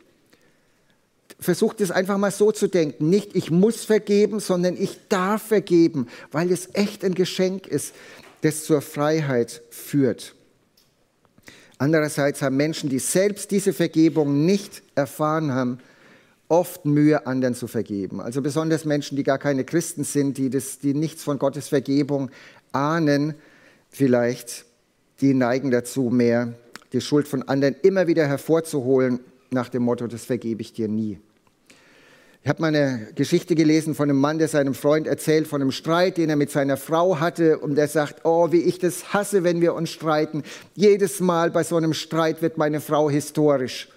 [1.39, 3.09] Versucht es einfach mal so zu denken.
[3.09, 7.93] Nicht ich muss vergeben, sondern ich darf vergeben, weil es echt ein Geschenk ist,
[8.41, 10.35] das zur Freiheit führt.
[11.77, 15.79] Andererseits haben Menschen, die selbst diese Vergebung nicht erfahren haben,
[16.53, 18.21] oft Mühe, anderen zu vergeben.
[18.21, 22.29] Also besonders Menschen, die gar keine Christen sind, die, das, die nichts von Gottes Vergebung
[22.71, 23.33] ahnen,
[23.89, 24.65] vielleicht,
[25.19, 26.53] die neigen dazu, mehr
[26.93, 31.19] die Schuld von anderen immer wieder hervorzuholen, nach dem Motto, das vergebe ich dir nie.
[32.43, 35.71] Ich habe mal eine Geschichte gelesen von einem Mann, der seinem Freund erzählt von einem
[35.71, 37.57] Streit, den er mit seiner Frau hatte.
[37.57, 40.43] Und er sagt, oh, wie ich das hasse, wenn wir uns streiten.
[40.75, 43.87] Jedes Mal bei so einem Streit wird meine Frau historisch.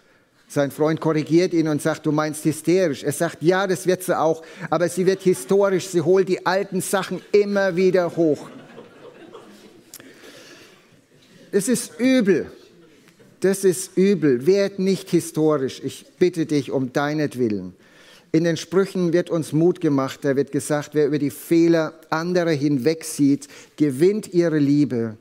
[0.48, 3.02] Sein Freund korrigiert ihn und sagt, du meinst hysterisch.
[3.02, 5.88] Er sagt, ja, das wird sie auch, aber sie wird historisch.
[5.88, 8.48] Sie holt die alten Sachen immer wieder hoch.
[11.50, 12.50] Das ist übel.
[13.40, 14.46] Das ist übel.
[14.46, 15.80] Werd nicht historisch.
[15.82, 17.74] Ich bitte dich um deinetwillen.
[18.32, 22.50] In den Sprüchen wird uns Mut gemacht, da wird gesagt, wer über die Fehler anderer
[22.50, 25.16] hinwegsieht, gewinnt ihre Liebe.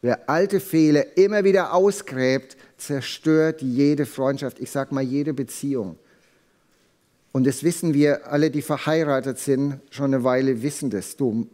[0.00, 5.98] Wer alte Fehler immer wieder ausgräbt, zerstört jede Freundschaft, ich sage mal jede Beziehung.
[7.32, 11.16] Und das wissen wir, alle, die verheiratet sind, schon eine Weile wissen das.
[11.16, 11.48] Du,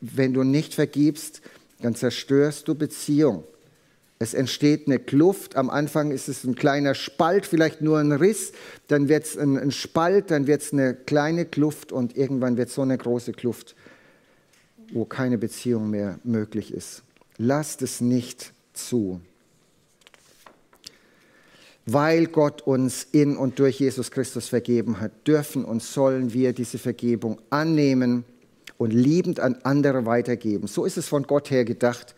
[0.00, 1.42] wenn du nicht vergibst,
[1.80, 3.44] dann zerstörst du Beziehung.
[4.20, 5.54] Es entsteht eine Kluft.
[5.54, 8.52] Am Anfang ist es ein kleiner Spalt, vielleicht nur ein Riss.
[8.88, 12.68] Dann wird es ein, ein, Spalt, dann wird es eine kleine Kluft und irgendwann wird
[12.68, 13.76] es so eine große Kluft,
[14.92, 17.02] wo keine Beziehung mehr möglich ist.
[17.38, 19.20] Lasst es nicht zu.
[21.86, 26.78] Weil Gott uns in und durch Jesus Christus vergeben hat, dürfen und sollen wir diese
[26.78, 28.24] Vergebung annehmen
[28.76, 30.66] und liebend an andere weitergeben.
[30.66, 32.14] So ist es von Gott her gedacht.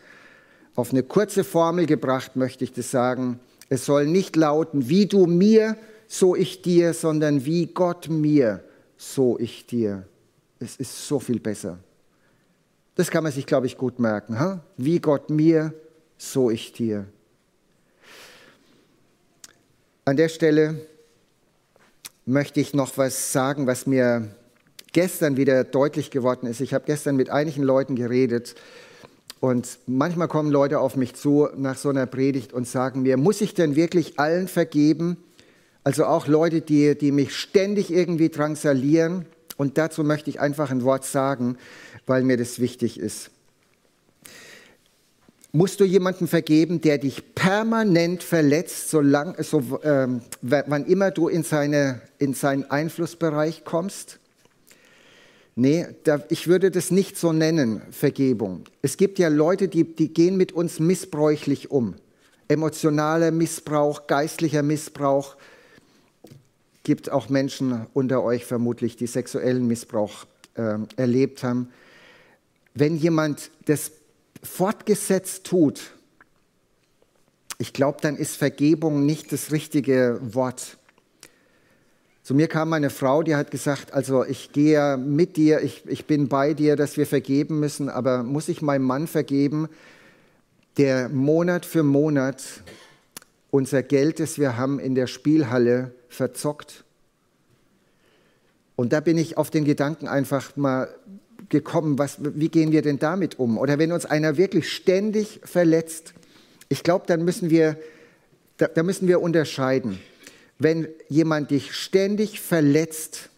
[0.74, 3.38] Auf eine kurze Formel gebracht möchte ich das sagen.
[3.68, 5.76] Es soll nicht lauten, wie du mir,
[6.08, 8.64] so ich dir, sondern wie Gott mir,
[8.96, 10.06] so ich dir.
[10.58, 11.78] Es ist so viel besser.
[13.00, 14.38] Das kann man sich, glaube ich, gut merken.
[14.38, 14.62] Ha?
[14.76, 15.72] Wie Gott mir,
[16.18, 17.06] so ich dir.
[20.04, 20.86] An der Stelle
[22.26, 24.28] möchte ich noch was sagen, was mir
[24.92, 26.60] gestern wieder deutlich geworden ist.
[26.60, 28.54] Ich habe gestern mit einigen Leuten geredet,
[29.40, 33.40] und manchmal kommen Leute auf mich zu nach so einer Predigt und sagen mir, muss
[33.40, 35.16] ich denn wirklich allen vergeben?
[35.84, 39.24] Also auch Leute, die, die mich ständig irgendwie drangsalieren.
[39.60, 41.58] Und dazu möchte ich einfach ein Wort sagen,
[42.06, 43.30] weil mir das wichtig ist.
[45.52, 51.42] Musst du jemanden vergeben, der dich permanent verletzt, solang, so, ähm, wann immer du in,
[51.42, 54.18] seine, in seinen Einflussbereich kommst?
[55.56, 58.64] Nee, da, ich würde das nicht so nennen, Vergebung.
[58.80, 61.96] Es gibt ja Leute, die, die gehen mit uns missbräuchlich um.
[62.48, 65.36] Emotionaler Missbrauch, geistlicher Missbrauch.
[66.90, 70.26] Gibt auch Menschen unter euch vermutlich, die sexuellen Missbrauch
[70.56, 71.68] äh, erlebt haben.
[72.74, 73.92] Wenn jemand das
[74.42, 75.92] fortgesetzt tut,
[77.58, 80.78] ich glaube, dann ist Vergebung nicht das richtige Wort.
[82.24, 86.06] Zu mir kam meine Frau, die hat gesagt, also ich gehe mit dir, ich, ich
[86.06, 89.68] bin bei dir, dass wir vergeben müssen, aber muss ich meinem Mann vergeben,
[90.76, 92.42] der Monat für Monat
[93.52, 96.84] unser Geld, das wir haben, in der Spielhalle verzockt?
[98.76, 100.94] Und da bin ich auf den Gedanken einfach mal
[101.48, 103.56] gekommen, was, wie gehen wir denn damit um?
[103.56, 106.12] Oder wenn uns einer wirklich ständig verletzt,
[106.68, 107.78] ich glaube, dann müssen wir,
[108.58, 109.98] da, da müssen wir unterscheiden
[110.60, 113.30] wenn jemand dich ständig verletzt,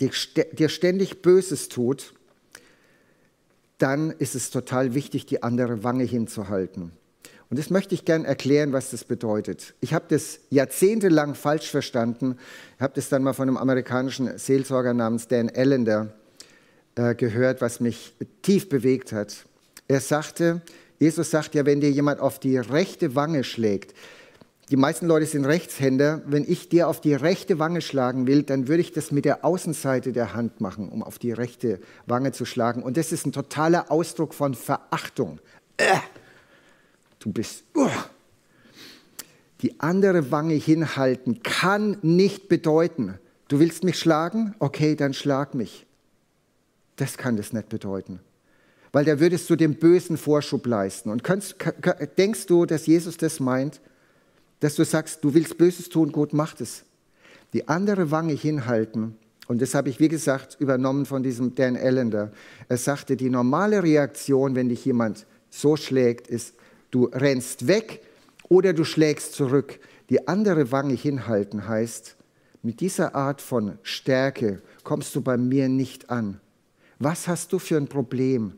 [0.00, 2.14] dir ständig Böses tut,
[3.78, 6.92] dann ist es total wichtig, die andere Wange hinzuhalten.
[7.54, 9.74] Und das möchte ich gern erklären, was das bedeutet.
[9.80, 12.36] Ich habe das jahrzehntelang falsch verstanden.
[12.74, 16.12] Ich habe das dann mal von einem amerikanischen Seelsorger namens Dan Allender
[16.96, 19.46] äh, gehört, was mich tief bewegt hat.
[19.86, 20.62] Er sagte,
[20.98, 23.94] Jesus sagt ja, wenn dir jemand auf die rechte Wange schlägt,
[24.68, 26.22] die meisten Leute sind Rechtshänder.
[26.26, 29.44] Wenn ich dir auf die rechte Wange schlagen will, dann würde ich das mit der
[29.44, 32.82] Außenseite der Hand machen, um auf die rechte Wange zu schlagen.
[32.82, 35.38] Und das ist ein totaler Ausdruck von Verachtung.
[35.76, 35.84] Äh,
[37.24, 37.64] du bist.
[37.74, 37.90] Uh.
[39.62, 44.54] Die andere Wange hinhalten kann nicht bedeuten, du willst mich schlagen?
[44.58, 45.86] Okay, dann schlag mich.
[46.96, 48.20] Das kann das nicht bedeuten.
[48.92, 51.10] Weil da würdest du dem Bösen Vorschub leisten.
[51.10, 51.56] Und kannst,
[52.16, 53.80] denkst du, dass Jesus das meint?
[54.64, 56.84] dass du sagst, du willst Böses tun, gut, mach es.
[57.52, 59.14] Die andere Wange hinhalten,
[59.46, 62.32] und das habe ich, wie gesagt, übernommen von diesem Dan Allender.
[62.66, 66.54] Er sagte, die normale Reaktion, wenn dich jemand so schlägt, ist,
[66.94, 68.02] du rennst weg
[68.48, 69.80] oder du schlägst zurück.
[70.10, 72.16] Die andere Wange hinhalten heißt,
[72.62, 76.40] mit dieser Art von Stärke kommst du bei mir nicht an.
[76.98, 78.54] Was hast du für ein Problem?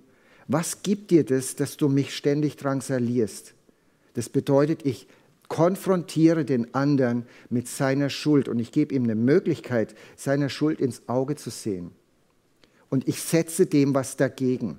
[0.49, 3.55] Was gibt dir das, dass du mich ständig drangsalierst?
[4.14, 5.09] Das bedeutet, ich
[5.49, 11.09] konfrontiere den anderen mit seiner Schuld und ich gebe ihm eine Möglichkeit, seiner Schuld ins
[11.09, 11.92] Auge zu sehen.
[12.90, 14.79] Und ich setze dem was dagegen.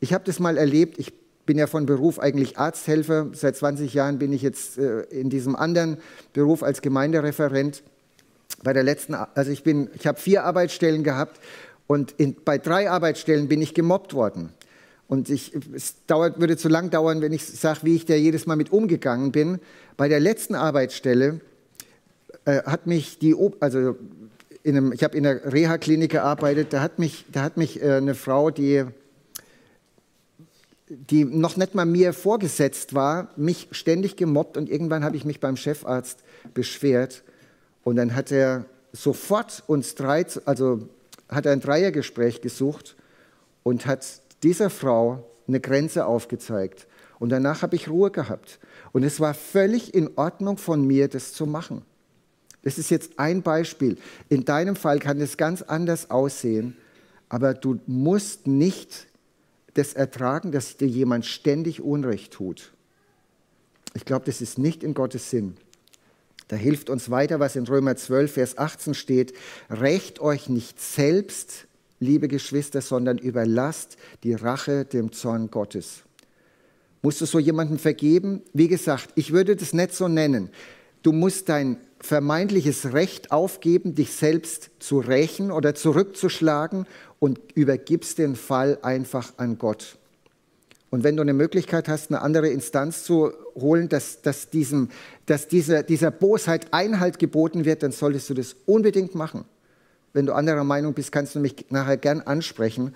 [0.00, 1.12] Ich habe das mal erlebt, ich
[1.48, 5.56] bin ja von Beruf eigentlich Arzthelfer, seit 20 Jahren bin ich jetzt äh, in diesem
[5.56, 5.96] anderen
[6.34, 7.82] Beruf als Gemeindereferent.
[8.62, 11.40] Bei der letzten, also ich bin, ich habe vier Arbeitsstellen gehabt
[11.86, 14.50] und in, bei drei Arbeitsstellen bin ich gemobbt worden.
[15.06, 18.44] Und ich, es dauert, würde zu lang dauern, wenn ich sage, wie ich da jedes
[18.44, 19.58] Mal mit umgegangen bin.
[19.96, 21.40] Bei der letzten Arbeitsstelle
[22.44, 23.96] äh, hat mich die, also
[24.62, 27.92] in einem, ich habe in der Reha-Klinik gearbeitet, da hat mich, da hat mich äh,
[27.92, 28.84] eine Frau, die,
[30.88, 35.40] die noch nicht mal mir vorgesetzt war, mich ständig gemobbt und irgendwann habe ich mich
[35.40, 36.20] beim Chefarzt
[36.54, 37.24] beschwert
[37.84, 40.88] und dann hat er sofort uns drei, also
[41.28, 42.96] hat er ein Dreiergespräch gesucht
[43.62, 46.86] und hat dieser Frau eine Grenze aufgezeigt.
[47.18, 48.60] Und danach habe ich Ruhe gehabt.
[48.92, 51.82] Und es war völlig in Ordnung von mir, das zu machen.
[52.62, 53.98] Das ist jetzt ein Beispiel.
[54.28, 56.76] In deinem Fall kann es ganz anders aussehen,
[57.28, 59.06] aber du musst nicht
[59.78, 62.72] das ertragen, dass dir jemand ständig Unrecht tut.
[63.94, 65.56] Ich glaube, das ist nicht in Gottes Sinn.
[66.48, 69.34] Da hilft uns weiter, was in Römer 12, Vers 18 steht.
[69.70, 71.66] Recht euch nicht selbst,
[72.00, 76.04] liebe Geschwister, sondern überlasst die Rache dem Zorn Gottes.
[77.02, 78.42] Musst du so jemandem vergeben?
[78.52, 80.50] Wie gesagt, ich würde das nicht so nennen.
[81.02, 86.86] Du musst dein vermeintliches Recht aufgeben, dich selbst zu rächen oder zurückzuschlagen
[87.18, 89.96] und übergibst den Fall einfach an Gott.
[90.90, 94.88] Und wenn du eine Möglichkeit hast, eine andere Instanz zu holen, dass, dass, diesem,
[95.26, 99.44] dass dieser, dieser Bosheit Einhalt geboten wird, dann solltest du das unbedingt machen.
[100.14, 102.94] Wenn du anderer Meinung bist, kannst du mich nachher gern ansprechen,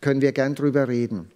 [0.00, 1.30] können wir gern drüber reden.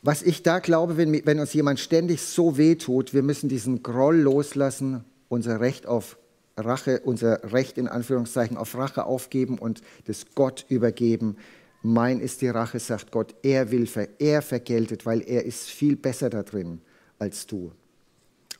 [0.00, 4.16] Was ich da glaube, wenn, wenn uns jemand ständig so wehtut, wir müssen diesen Groll
[4.16, 6.16] loslassen, unser Recht auf
[6.58, 11.36] Rache, unser Recht in Anführungszeichen auf Rache aufgeben und das Gott übergeben.
[11.82, 13.34] Mein ist die Rache, sagt Gott.
[13.42, 13.88] Er will,
[14.18, 16.80] er vergeltet, weil er ist viel besser da drin
[17.18, 17.72] als du.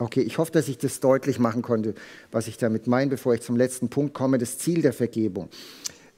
[0.01, 1.93] Okay, ich hoffe, dass ich das deutlich machen konnte,
[2.31, 5.49] was ich damit meine, bevor ich zum letzten Punkt komme, das Ziel der Vergebung.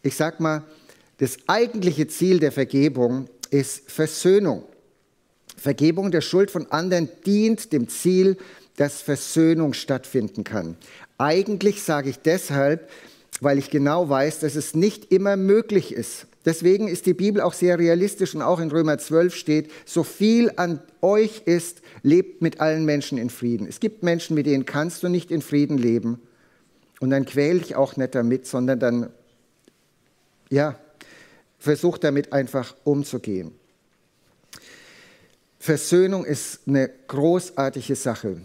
[0.04, 0.64] Ich sage mal,
[1.18, 4.64] das eigentliche Ziel der Vergebung ist Versöhnung.
[5.58, 8.38] Vergebung der Schuld von anderen dient dem Ziel,
[8.78, 10.78] dass Versöhnung stattfinden kann.
[11.22, 12.90] Eigentlich sage ich deshalb,
[13.42, 16.26] weil ich genau weiß, dass es nicht immer möglich ist.
[16.46, 20.52] Deswegen ist die Bibel auch sehr realistisch und auch in Römer 12 steht, so viel
[20.56, 23.68] an euch ist, lebt mit allen Menschen in Frieden.
[23.68, 26.20] Es gibt Menschen, mit denen kannst du nicht in Frieden leben.
[27.00, 29.12] Und dann quäl dich auch nicht damit, sondern dann,
[30.50, 30.80] ja,
[31.60, 33.52] versuch damit einfach umzugehen.
[35.60, 38.42] Versöhnung ist eine großartige Sache.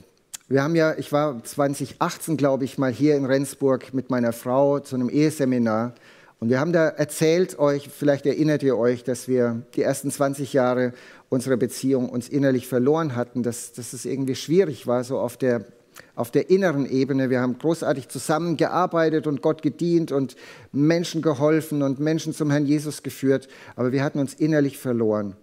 [0.49, 4.79] Wir haben ja, ich war 2018, glaube ich, mal hier in Rendsburg mit meiner Frau
[4.79, 5.93] zu einem Eheseminar.
[6.39, 10.53] Und wir haben da erzählt euch, vielleicht erinnert ihr euch, dass wir die ersten 20
[10.53, 10.93] Jahre
[11.31, 15.65] unserer Beziehung uns innerlich verloren hatten, dass, dass es irgendwie schwierig war, so auf der,
[16.15, 17.29] auf der inneren Ebene.
[17.29, 20.37] Wir haben großartig zusammengearbeitet und Gott gedient und
[20.71, 25.35] Menschen geholfen und Menschen zum Herrn Jesus geführt, aber wir hatten uns innerlich verloren.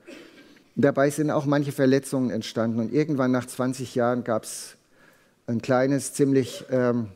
[0.78, 4.78] Dabei sind auch manche Verletzungen entstanden und irgendwann nach 20 Jahren gab es
[5.48, 7.08] ein kleines, ziemlich ähm,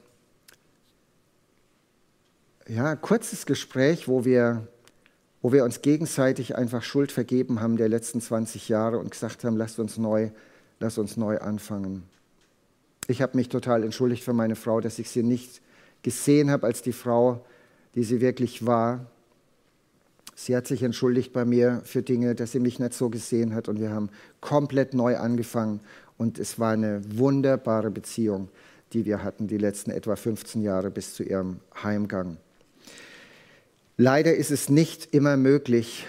[2.67, 4.67] ja, kurzes Gespräch, wo wir,
[5.41, 9.55] wo wir uns gegenseitig einfach Schuld vergeben haben der letzten 20 Jahre und gesagt haben,
[9.55, 10.29] lasst uns neu,
[10.79, 12.03] lasst uns neu anfangen.
[13.07, 15.61] Ich habe mich total entschuldigt für meine Frau, dass ich sie nicht
[16.03, 17.45] gesehen habe als die Frau,
[17.95, 19.05] die sie wirklich war.
[20.35, 23.69] Sie hat sich entschuldigt bei mir für Dinge, dass sie mich nicht so gesehen hat
[23.69, 24.09] und wir haben
[24.41, 25.79] komplett neu angefangen
[26.17, 28.49] und es war eine wunderbare Beziehung,
[28.93, 32.37] die wir hatten, die letzten etwa 15 Jahre bis zu ihrem Heimgang.
[33.97, 36.05] Leider ist es nicht immer möglich,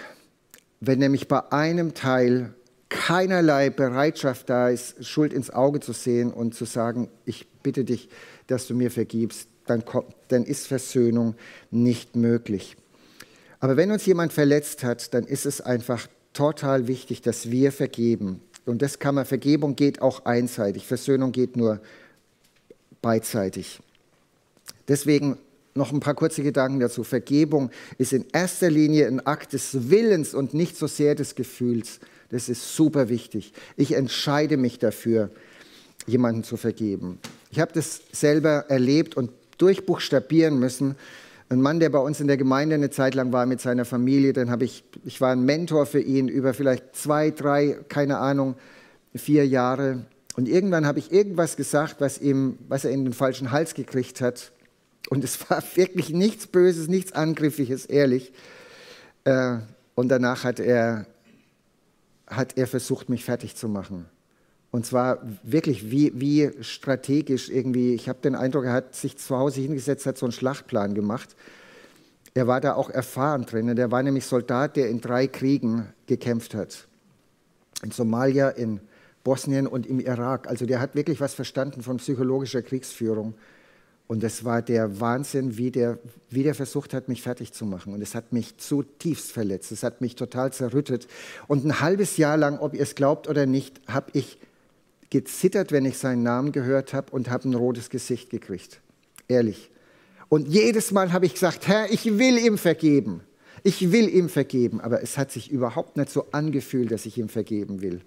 [0.79, 2.53] wenn nämlich bei einem Teil
[2.89, 8.09] keinerlei Bereitschaft da ist, Schuld ins Auge zu sehen und zu sagen, ich bitte dich,
[8.47, 11.35] dass du mir vergibst, dann, kommt, dann ist Versöhnung
[11.69, 12.77] nicht möglich.
[13.59, 18.41] Aber wenn uns jemand verletzt hat, dann ist es einfach total wichtig, dass wir vergeben.
[18.69, 21.81] Und das kann man, Vergebung geht auch einseitig, Versöhnung geht nur
[23.01, 23.79] beidseitig.
[24.87, 25.37] Deswegen
[25.73, 27.03] noch ein paar kurze Gedanken dazu.
[27.03, 31.99] Vergebung ist in erster Linie ein Akt des Willens und nicht so sehr des Gefühls.
[32.29, 33.53] Das ist super wichtig.
[33.75, 35.31] Ich entscheide mich dafür,
[36.05, 37.17] jemanden zu vergeben.
[37.49, 40.95] Ich habe das selber erlebt und durchbuchstabieren müssen.
[41.51, 44.33] Ein Mann, der bei uns in der Gemeinde eine Zeit lang war mit seiner Familie,
[44.33, 48.55] dann habe ich, ich war ein Mentor für ihn über vielleicht zwei, drei, keine Ahnung,
[49.15, 50.05] vier Jahre.
[50.35, 54.21] Und irgendwann habe ich irgendwas gesagt, was, ihm, was er in den falschen Hals gekriegt
[54.21, 54.51] hat.
[55.09, 58.31] Und es war wirklich nichts Böses, nichts Angriffiges, ehrlich.
[59.23, 59.57] Äh,
[59.95, 61.07] und danach hat er,
[62.27, 64.05] hat er versucht, mich fertig zu machen.
[64.71, 67.93] Und zwar wirklich wie, wie strategisch irgendwie.
[67.93, 71.35] Ich habe den Eindruck, er hat sich zu Hause hingesetzt, hat so einen Schlachtplan gemacht.
[72.35, 73.75] Er war da auch erfahren drin.
[73.75, 76.87] Er war nämlich Soldat, der in drei Kriegen gekämpft hat.
[77.83, 78.79] In Somalia, in
[79.23, 80.47] Bosnien und im Irak.
[80.47, 83.33] Also der hat wirklich was verstanden von psychologischer Kriegsführung.
[84.07, 85.99] Und es war der Wahnsinn, wie der,
[86.29, 87.93] wie der versucht hat, mich fertig zu machen.
[87.93, 89.71] Und es hat mich zutiefst verletzt.
[89.71, 91.07] Es hat mich total zerrüttet.
[91.47, 94.39] Und ein halbes Jahr lang, ob ihr es glaubt oder nicht, habe ich
[95.09, 98.79] gezittert, wenn ich seinen Namen gehört habe und habe ein rotes Gesicht gekriegt.
[99.27, 99.71] Ehrlich.
[100.29, 103.21] Und jedes Mal habe ich gesagt, Herr, ich will ihm vergeben.
[103.63, 104.79] Ich will ihm vergeben.
[104.79, 108.01] Aber es hat sich überhaupt nicht so angefühlt, dass ich ihm vergeben will.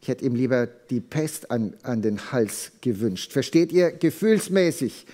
[0.00, 3.32] Ich hätte ihm lieber die Pest an, an den Hals gewünscht.
[3.32, 3.90] Versteht ihr?
[3.90, 5.06] Gefühlsmäßig.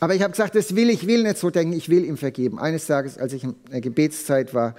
[0.00, 2.58] Aber ich habe gesagt, das will ich, will nicht so denken, ich will ihm vergeben.
[2.58, 4.74] Eines Tages, als ich in der Gebetszeit war,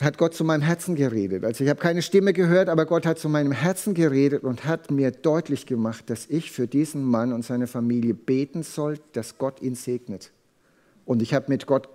[0.00, 1.44] hat Gott zu meinem Herzen geredet.
[1.44, 4.90] Also ich habe keine Stimme gehört, aber Gott hat zu meinem Herzen geredet und hat
[4.90, 9.62] mir deutlich gemacht, dass ich für diesen Mann und seine Familie beten soll, dass Gott
[9.62, 10.32] ihn segnet.
[11.04, 11.88] Und ich habe mit Gott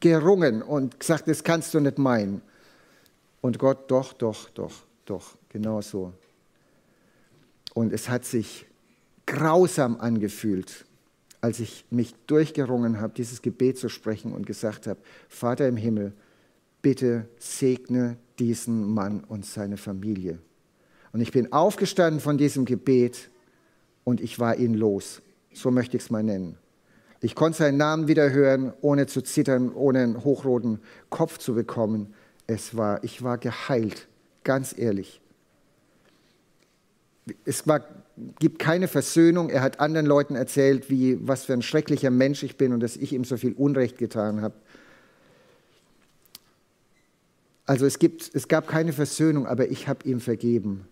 [0.00, 2.42] gerungen und gesagt, das kannst du nicht meinen.
[3.40, 4.72] Und Gott, doch, doch, doch.
[5.08, 6.12] Doch, genau so.
[7.72, 8.66] Und es hat sich
[9.24, 10.84] grausam angefühlt,
[11.40, 15.00] als ich mich durchgerungen habe, dieses Gebet zu sprechen und gesagt habe,
[15.30, 16.12] Vater im Himmel,
[16.82, 20.38] bitte segne diesen Mann und seine Familie.
[21.12, 23.30] Und ich bin aufgestanden von diesem Gebet
[24.04, 25.22] und ich war ihn los.
[25.52, 26.56] So möchte ich es mal nennen.
[27.20, 32.14] Ich konnte seinen Namen wieder hören, ohne zu zittern, ohne einen hochroten Kopf zu bekommen.
[32.46, 34.06] Es war, ich war geheilt
[34.44, 35.20] ganz ehrlich.
[37.44, 37.84] Es war,
[38.38, 39.50] gibt keine Versöhnung.
[39.50, 42.96] Er hat anderen Leuten erzählt, wie, was für ein schrecklicher Mensch ich bin und dass
[42.96, 44.54] ich ihm so viel Unrecht getan habe.
[47.68, 50.88] Also es, gibt, es gab keine Versöhnung, aber ich habe ihm vergeben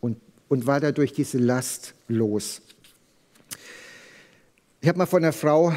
[0.00, 0.16] und,
[0.48, 2.62] und war dadurch diese Last los.
[4.80, 5.72] Ich habe mal von einer Frau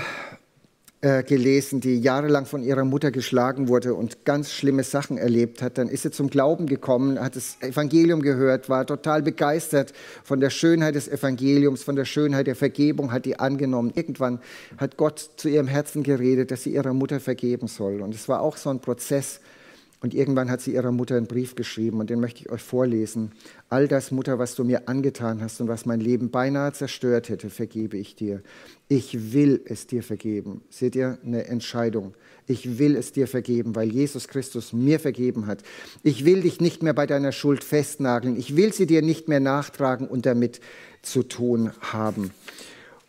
[1.02, 5.78] äh, gelesen, die jahrelang von ihrer Mutter geschlagen wurde und ganz schlimme Sachen erlebt hat.
[5.78, 9.94] Dann ist sie zum Glauben gekommen, hat das Evangelium gehört, war total begeistert
[10.24, 13.92] von der Schönheit des Evangeliums, von der Schönheit der Vergebung, hat die angenommen.
[13.94, 14.40] Irgendwann
[14.78, 18.02] hat Gott zu ihrem Herzen geredet, dass sie ihrer Mutter vergeben soll.
[18.02, 19.42] Und es war auch so ein Prozess,
[20.02, 23.34] und irgendwann hat sie ihrer Mutter einen Brief geschrieben und den möchte ich euch vorlesen.
[23.68, 27.50] All das, Mutter, was du mir angetan hast und was mein Leben beinahe zerstört hätte,
[27.50, 28.42] vergebe ich dir.
[28.88, 30.62] Ich will es dir vergeben.
[30.70, 32.16] Seht ihr eine Entscheidung?
[32.48, 35.64] Ich will es dir vergeben, weil Jesus Christus mir vergeben hat.
[36.02, 38.38] Ich will dich nicht mehr bei deiner Schuld festnageln.
[38.38, 40.62] Ich will sie dir nicht mehr nachtragen und damit
[41.02, 42.32] zu tun haben.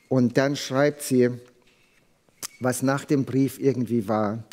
[0.09, 1.31] Und dann schreibt sie,
[2.59, 4.45] was nach dem Brief irgendwie war.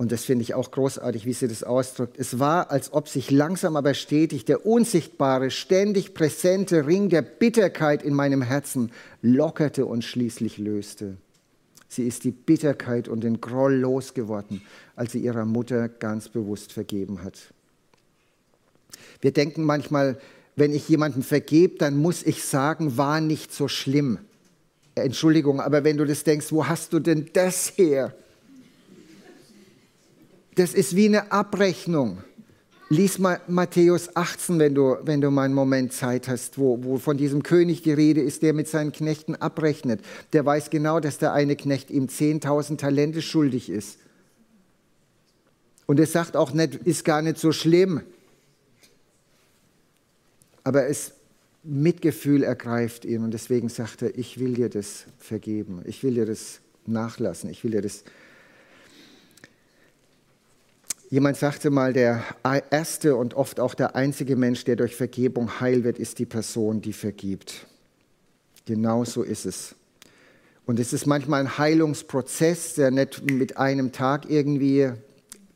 [0.00, 2.16] Und das finde ich auch großartig, wie sie das ausdrückt.
[2.18, 8.02] Es war, als ob sich langsam aber stetig der unsichtbare, ständig präsente Ring der Bitterkeit
[8.02, 11.18] in meinem Herzen lockerte und schließlich löste.
[11.86, 14.62] Sie ist die Bitterkeit und den Groll losgeworden,
[14.96, 17.38] als sie ihrer Mutter ganz bewusst vergeben hat.
[19.20, 20.18] Wir denken manchmal,
[20.56, 24.16] wenn ich jemandem vergebe, dann muss ich sagen, war nicht so schlimm.
[24.94, 28.14] Entschuldigung, aber wenn du das denkst, wo hast du denn das her?
[30.54, 32.18] Das ist wie eine Abrechnung.
[32.88, 36.98] Lies mal Matthäus 18, wenn du, wenn du mal einen Moment Zeit hast, wo, wo
[36.98, 40.00] von diesem König die Rede ist, der mit seinen Knechten abrechnet.
[40.32, 43.98] Der weiß genau, dass der eine Knecht ihm 10.000 Talente schuldig ist.
[45.86, 48.00] Und er sagt auch nicht, ist gar nicht so schlimm.
[50.64, 51.12] Aber es
[51.62, 56.26] Mitgefühl ergreift ihn und deswegen sagt er, ich will dir das vergeben, ich will dir
[56.26, 58.19] das nachlassen, ich will dir das vergeben
[61.10, 62.22] Jemand sagte mal, der
[62.70, 66.80] erste und oft auch der einzige Mensch, der durch Vergebung heil wird, ist die Person,
[66.80, 67.66] die vergibt.
[68.64, 69.74] Genau so ist es.
[70.66, 74.92] Und es ist manchmal ein Heilungsprozess, der nicht mit einem Tag irgendwie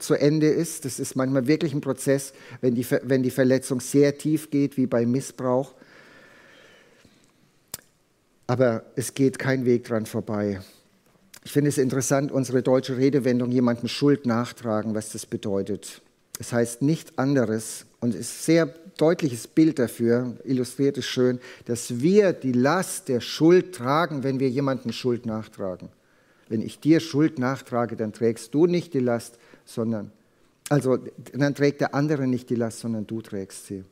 [0.00, 0.84] zu Ende ist.
[0.84, 4.86] Das ist manchmal wirklich ein Prozess, wenn die, wenn die Verletzung sehr tief geht, wie
[4.86, 5.72] bei Missbrauch.
[8.48, 10.60] Aber es geht kein Weg dran vorbei.
[11.44, 16.00] Ich finde es interessant, unsere deutsche Redewendung jemandem Schuld nachtragen, was das bedeutet.
[16.40, 22.00] Es heißt nicht anderes und ist ein sehr deutliches Bild dafür, illustriert es schön, dass
[22.00, 25.90] wir die Last der Schuld tragen, wenn wir jemandem Schuld nachtragen.
[26.48, 30.12] Wenn ich dir Schuld nachtrage, dann trägst du nicht die Last, sondern,
[30.70, 30.98] also
[31.32, 33.84] dann trägt der andere nicht die Last, sondern du trägst sie.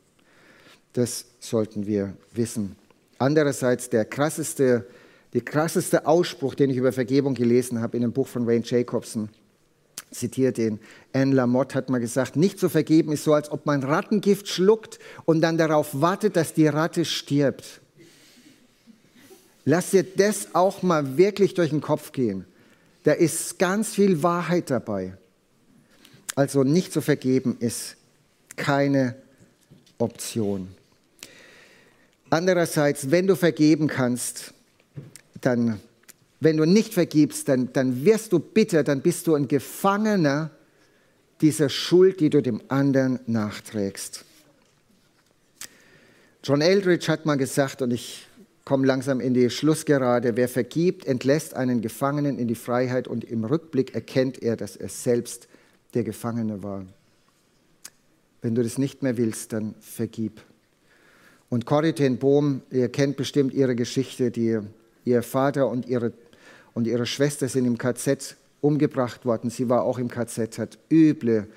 [0.93, 2.75] Das sollten wir wissen.
[3.19, 4.85] Andererseits der krasseste
[5.33, 9.29] der krasseste Ausspruch, den ich über Vergebung gelesen habe in dem Buch von Wayne Jacobson,
[10.11, 10.79] zitiert ihn.
[11.11, 14.99] Anne Lamotte hat mal gesagt, nicht zu vergeben ist so, als ob man Rattengift schluckt
[15.25, 17.81] und dann darauf wartet, dass die Ratte stirbt.
[19.65, 22.45] Lass dir das auch mal wirklich durch den Kopf gehen.
[23.03, 25.17] Da ist ganz viel Wahrheit dabei.
[26.35, 27.95] Also nicht zu vergeben ist
[28.55, 29.15] keine
[29.97, 30.67] Option.
[32.29, 34.52] Andererseits, wenn du vergeben kannst,
[35.45, 35.79] dann,
[36.39, 40.51] wenn du nicht vergibst, dann, dann wirst du bitter, dann bist du ein Gefangener
[41.41, 44.23] dieser Schuld, die du dem anderen nachträgst.
[46.43, 48.27] John Eldridge hat mal gesagt, und ich
[48.65, 53.43] komme langsam in die Schlussgerade, wer vergibt, entlässt einen Gefangenen in die Freiheit und im
[53.43, 55.47] Rückblick erkennt er, dass er selbst
[55.93, 56.85] der Gefangene war.
[58.41, 60.41] Wenn du das nicht mehr willst, dann vergib.
[61.49, 64.59] Und Corrie ten Bohm, ihr kennt bestimmt ihre Geschichte, die
[65.05, 66.13] Ihr Vater und ihre,
[66.73, 69.49] und ihre Schwester sind im KZ umgebracht worden.
[69.49, 71.47] Sie war auch im KZ, hat üble,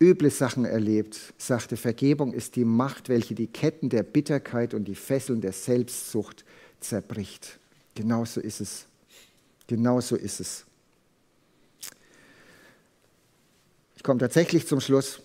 [0.00, 1.34] üble Sachen erlebt.
[1.36, 6.44] Sagte, Vergebung ist die Macht, welche die Ketten der Bitterkeit und die Fesseln der Selbstsucht
[6.80, 7.58] zerbricht.
[7.94, 8.86] Genauso ist es.
[9.66, 10.64] Genauso ist es.
[13.96, 15.20] Ich komme tatsächlich zum Schluss.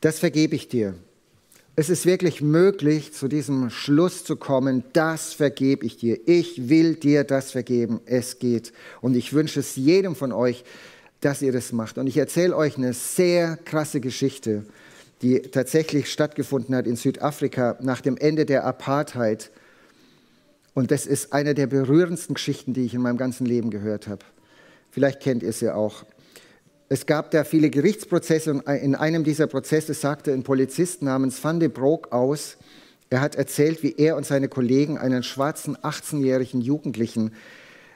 [0.00, 0.94] Das vergebe ich dir.
[1.74, 6.18] Es ist wirklich möglich, zu diesem Schluss zu kommen, das vergebe ich dir.
[6.26, 8.00] Ich will dir das vergeben.
[8.04, 8.74] Es geht.
[9.00, 10.64] Und ich wünsche es jedem von euch,
[11.22, 11.96] dass ihr das macht.
[11.96, 14.66] Und ich erzähle euch eine sehr krasse Geschichte,
[15.22, 19.50] die tatsächlich stattgefunden hat in Südafrika nach dem Ende der Apartheid.
[20.74, 24.24] Und das ist eine der berührendsten Geschichten, die ich in meinem ganzen Leben gehört habe.
[24.90, 26.04] Vielleicht kennt ihr sie auch.
[26.92, 31.58] Es gab da viele Gerichtsprozesse und in einem dieser Prozesse sagte ein Polizist namens Van
[31.58, 32.58] de Broek aus,
[33.08, 37.32] er hat erzählt, wie er und seine Kollegen einen schwarzen 18-jährigen Jugendlichen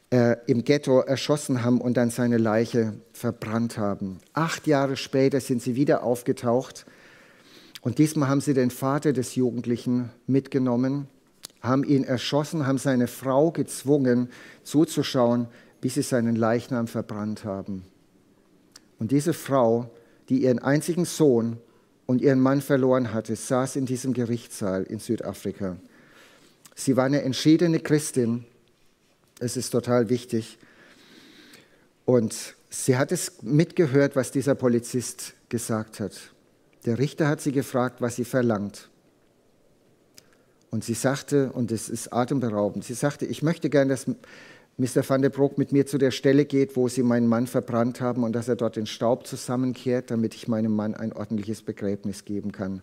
[0.08, 4.16] äh, im Ghetto erschossen haben und dann seine Leiche verbrannt haben.
[4.32, 6.86] Acht Jahre später sind sie wieder aufgetaucht
[7.82, 11.06] und diesmal haben sie den Vater des Jugendlichen mitgenommen,
[11.60, 14.30] haben ihn erschossen, haben seine Frau gezwungen
[14.62, 15.48] zuzuschauen,
[15.82, 17.84] bis sie seinen Leichnam verbrannt haben.
[18.98, 19.90] Und diese Frau,
[20.28, 21.58] die ihren einzigen Sohn
[22.06, 25.76] und ihren Mann verloren hatte, saß in diesem Gerichtssaal in Südafrika.
[26.74, 28.44] Sie war eine entschiedene Christin.
[29.38, 30.58] Es ist total wichtig.
[32.04, 36.32] Und sie hat es mitgehört, was dieser Polizist gesagt hat.
[36.84, 38.88] Der Richter hat sie gefragt, was sie verlangt.
[40.70, 44.06] Und sie sagte, und es ist atemberaubend, sie sagte, ich möchte gerne, dass
[44.78, 45.08] Mr.
[45.08, 48.24] van der Broek mit mir zu der Stelle geht, wo sie meinen Mann verbrannt haben
[48.24, 52.52] und dass er dort den Staub zusammenkehrt, damit ich meinem Mann ein ordentliches Begräbnis geben
[52.52, 52.82] kann.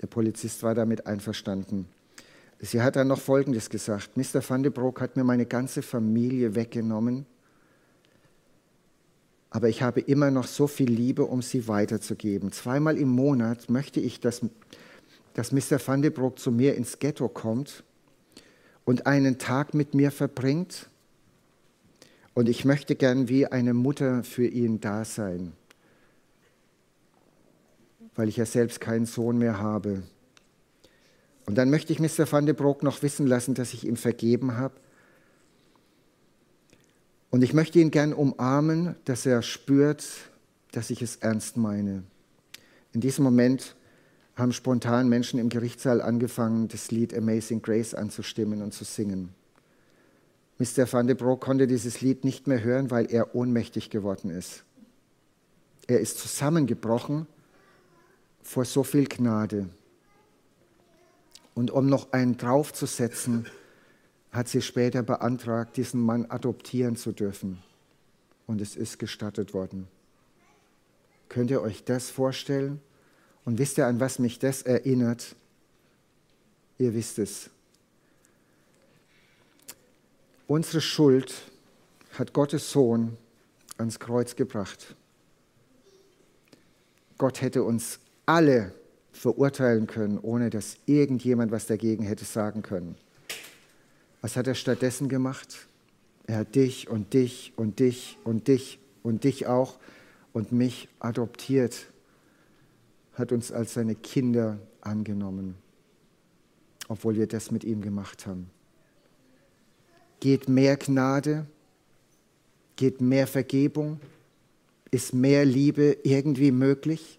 [0.00, 1.86] Der Polizist war damit einverstanden.
[2.60, 4.16] Sie hat dann noch Folgendes gesagt.
[4.16, 4.40] Mr.
[4.48, 7.26] van der Broek hat mir meine ganze Familie weggenommen,
[9.50, 12.52] aber ich habe immer noch so viel Liebe, um sie weiterzugeben.
[12.52, 14.40] Zweimal im Monat möchte ich, dass,
[15.34, 15.78] dass Mr.
[15.86, 17.84] van der Broek zu mir ins Ghetto kommt
[18.86, 20.88] und einen Tag mit mir verbringt
[22.34, 25.52] und ich möchte gern wie eine Mutter für ihn da sein,
[28.14, 30.02] weil ich ja selbst keinen Sohn mehr habe.
[31.44, 32.30] Und dann möchte ich Mr.
[32.30, 34.74] van de Broek noch wissen lassen, dass ich ihm vergeben habe.
[37.30, 40.04] Und ich möchte ihn gern umarmen, dass er spürt,
[40.70, 42.04] dass ich es ernst meine.
[42.92, 43.74] In diesem Moment
[44.36, 49.34] haben spontan Menschen im Gerichtssaal angefangen, das Lied Amazing Grace anzustimmen und zu singen.
[50.58, 50.90] Mr.
[50.92, 54.64] Van de Broek konnte dieses Lied nicht mehr hören, weil er ohnmächtig geworden ist.
[55.86, 57.26] Er ist zusammengebrochen
[58.42, 59.68] vor so viel Gnade.
[61.54, 63.46] Und um noch einen draufzusetzen,
[64.30, 67.62] hat sie später beantragt, diesen Mann adoptieren zu dürfen.
[68.46, 69.88] Und es ist gestattet worden.
[71.28, 72.80] Könnt ihr euch das vorstellen?
[73.44, 75.34] Und wisst ihr, an was mich das erinnert?
[76.78, 77.50] Ihr wisst es.
[80.52, 81.32] Unsere Schuld
[82.12, 83.16] hat Gottes Sohn
[83.78, 84.96] ans Kreuz gebracht.
[87.16, 88.74] Gott hätte uns alle
[89.12, 92.96] verurteilen können, ohne dass irgendjemand was dagegen hätte sagen können.
[94.20, 95.68] Was hat er stattdessen gemacht?
[96.26, 99.78] Er hat dich und dich und dich und dich und dich auch
[100.34, 101.86] und mich adoptiert,
[103.14, 105.54] hat uns als seine Kinder angenommen,
[106.88, 108.50] obwohl wir das mit ihm gemacht haben.
[110.22, 111.46] Geht mehr Gnade?
[112.76, 113.98] Geht mehr Vergebung?
[114.92, 117.18] Ist mehr Liebe irgendwie möglich?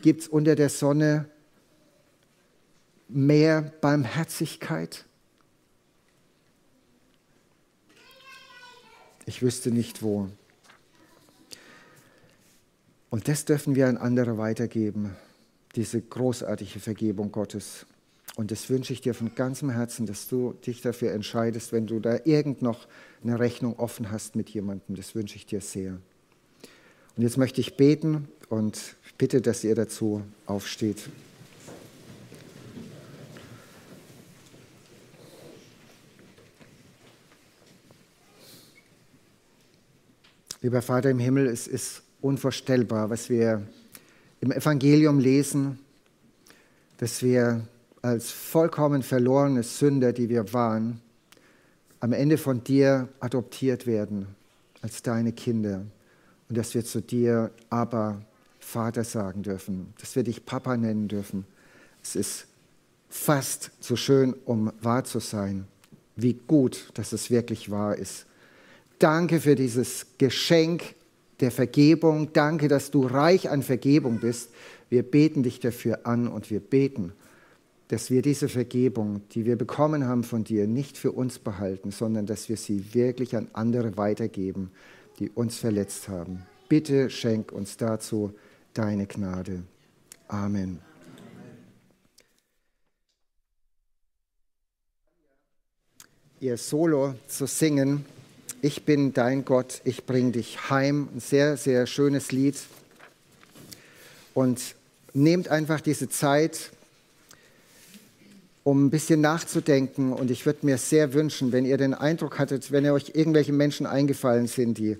[0.00, 1.28] Gibt es unter der Sonne
[3.06, 5.04] mehr Barmherzigkeit?
[9.26, 10.30] Ich wüsste nicht wo.
[13.10, 15.14] Und das dürfen wir an andere weitergeben,
[15.74, 17.84] diese großartige Vergebung Gottes.
[18.36, 22.00] Und das wünsche ich dir von ganzem Herzen, dass du dich dafür entscheidest, wenn du
[22.00, 22.86] da irgend noch
[23.24, 24.94] eine Rechnung offen hast mit jemandem.
[24.94, 25.98] Das wünsche ich dir sehr.
[27.16, 31.08] Und jetzt möchte ich beten und bitte, dass ihr dazu aufsteht.
[40.60, 43.66] Lieber Vater im Himmel, es ist unvorstellbar, was wir
[44.42, 45.78] im Evangelium lesen,
[46.98, 47.66] dass wir
[48.06, 51.00] als vollkommen verlorene Sünder, die wir waren,
[51.98, 54.28] am Ende von dir adoptiert werden
[54.80, 55.82] als deine Kinder
[56.48, 58.22] und dass wir zu dir aber
[58.60, 61.46] Vater sagen dürfen, dass wir dich Papa nennen dürfen.
[62.00, 62.46] Es ist
[63.08, 65.66] fast zu schön, um wahr zu sein.
[66.14, 68.26] Wie gut, dass es wirklich wahr ist.
[69.00, 70.94] Danke für dieses Geschenk
[71.40, 72.32] der Vergebung.
[72.32, 74.50] Danke, dass du reich an Vergebung bist.
[74.90, 77.12] Wir beten dich dafür an und wir beten,
[77.88, 82.26] dass wir diese Vergebung, die wir bekommen haben von dir, nicht für uns behalten, sondern
[82.26, 84.70] dass wir sie wirklich an andere weitergeben,
[85.18, 86.42] die uns verletzt haben.
[86.68, 88.32] Bitte schenk uns dazu
[88.74, 89.62] deine Gnade.
[90.28, 90.80] Amen.
[96.40, 98.04] Ihr Solo zu singen,
[98.62, 101.08] ich bin dein Gott, ich bring dich heim.
[101.14, 102.56] Ein sehr, sehr schönes Lied.
[104.34, 104.74] Und
[105.14, 106.72] nehmt einfach diese Zeit,
[108.66, 110.12] um ein bisschen nachzudenken.
[110.12, 113.52] Und ich würde mir sehr wünschen, wenn ihr den Eindruck hattet, wenn ihr euch irgendwelche
[113.52, 114.96] Menschen eingefallen sind, die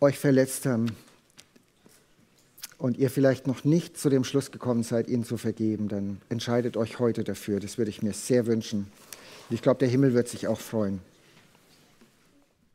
[0.00, 0.94] euch verletzt haben
[2.78, 6.76] und ihr vielleicht noch nicht zu dem Schluss gekommen seid, ihnen zu vergeben, dann entscheidet
[6.76, 7.58] euch heute dafür.
[7.58, 8.86] Das würde ich mir sehr wünschen.
[9.50, 11.00] Ich glaube, der Himmel wird sich auch freuen.